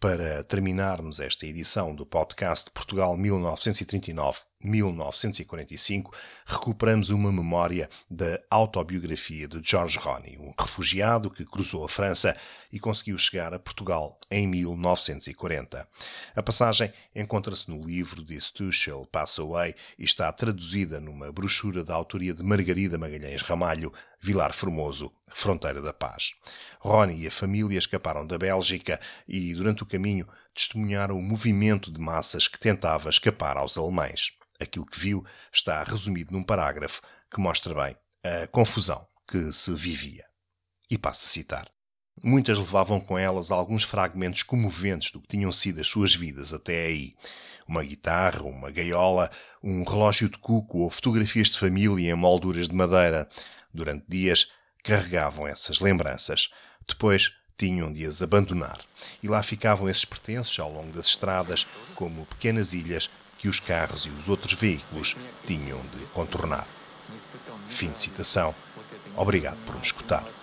Para 0.00 0.42
terminarmos 0.42 1.20
esta 1.20 1.46
edição 1.46 1.94
do 1.94 2.04
podcast 2.04 2.70
Portugal 2.70 3.16
1939 3.16 4.40
1945, 4.60 6.12
recuperamos 6.44 7.10
uma 7.10 7.30
memória 7.30 7.88
da 8.10 8.40
autobiografia 8.50 9.46
de 9.46 9.60
George 9.62 9.96
Roney, 9.98 10.36
um 10.38 10.52
refugiado 10.58 11.30
que 11.30 11.44
cruzou 11.44 11.84
a 11.84 11.88
França 11.88 12.36
e 12.72 12.78
conseguiu 12.78 13.18
chegar 13.18 13.54
a 13.54 13.58
Portugal 13.58 14.18
em 14.30 14.46
1940. 14.46 15.88
A 16.34 16.42
passagem 16.42 16.92
encontra-se 17.14 17.70
no 17.70 17.84
livro 17.84 18.24
Too 18.54 18.72
Shall 18.72 19.06
Pass 19.06 19.38
Away 19.38 19.74
e 19.98 20.04
está 20.04 20.30
traduzida 20.32 21.00
numa 21.00 21.32
brochura 21.32 21.82
da 21.82 21.94
autoria 21.94 22.34
de 22.34 22.42
Margarida 22.42 22.98
Magalhães 22.98 23.42
Ramalho, 23.42 23.92
Vilar 24.20 24.52
Formoso, 24.52 25.12
Fronteira 25.32 25.80
da 25.80 25.92
Paz. 25.92 26.32
Ronnie 26.80 27.24
e 27.24 27.28
a 27.28 27.30
família 27.30 27.78
escaparam 27.78 28.26
da 28.26 28.38
Bélgica 28.38 29.00
e, 29.26 29.54
durante 29.54 29.82
o 29.82 29.86
caminho, 29.86 30.26
testemunharam 30.54 31.18
o 31.18 31.22
movimento 31.22 31.90
de 31.90 32.00
massas 32.00 32.48
que 32.48 32.58
tentava 32.58 33.10
escapar 33.10 33.56
aos 33.56 33.76
alemães. 33.76 34.32
Aquilo 34.60 34.86
que 34.86 34.98
viu 34.98 35.24
está 35.52 35.82
resumido 35.82 36.32
num 36.32 36.42
parágrafo 36.42 37.00
que 37.30 37.40
mostra 37.40 37.74
bem 37.74 37.96
a 38.24 38.46
confusão 38.48 39.06
que 39.28 39.52
se 39.52 39.72
vivia. 39.74 40.24
E 40.90 40.96
passo 40.96 41.26
a 41.26 41.28
citar. 41.28 41.77
Muitas 42.22 42.58
levavam 42.58 43.00
com 43.00 43.18
elas 43.18 43.50
alguns 43.50 43.84
fragmentos 43.84 44.42
comoventes 44.42 45.10
do 45.12 45.20
que 45.20 45.28
tinham 45.28 45.52
sido 45.52 45.80
as 45.80 45.88
suas 45.88 46.14
vidas 46.14 46.52
até 46.52 46.86
aí. 46.86 47.14
Uma 47.66 47.84
guitarra, 47.84 48.42
uma 48.42 48.70
gaiola, 48.70 49.30
um 49.62 49.84
relógio 49.84 50.28
de 50.28 50.38
cuco 50.38 50.78
ou 50.78 50.90
fotografias 50.90 51.48
de 51.48 51.58
família 51.58 52.10
em 52.10 52.14
molduras 52.14 52.68
de 52.68 52.74
madeira. 52.74 53.28
Durante 53.72 54.04
dias 54.08 54.50
carregavam 54.82 55.46
essas 55.46 55.80
lembranças. 55.80 56.50
Depois 56.86 57.34
tinham 57.56 57.92
de 57.92 58.06
as 58.06 58.22
abandonar. 58.22 58.80
E 59.22 59.28
lá 59.28 59.42
ficavam 59.42 59.88
esses 59.88 60.04
pertences 60.04 60.58
ao 60.58 60.72
longo 60.72 60.92
das 60.92 61.06
estradas, 61.06 61.66
como 61.94 62.24
pequenas 62.26 62.72
ilhas 62.72 63.10
que 63.36 63.48
os 63.48 63.60
carros 63.60 64.06
e 64.06 64.10
os 64.10 64.28
outros 64.28 64.54
veículos 64.54 65.16
tinham 65.44 65.80
de 65.88 66.06
contornar. 66.06 66.66
Fim 67.68 67.90
de 67.90 68.00
citação. 68.00 68.54
Obrigado 69.16 69.58
por 69.64 69.74
me 69.74 69.82
escutar. 69.82 70.37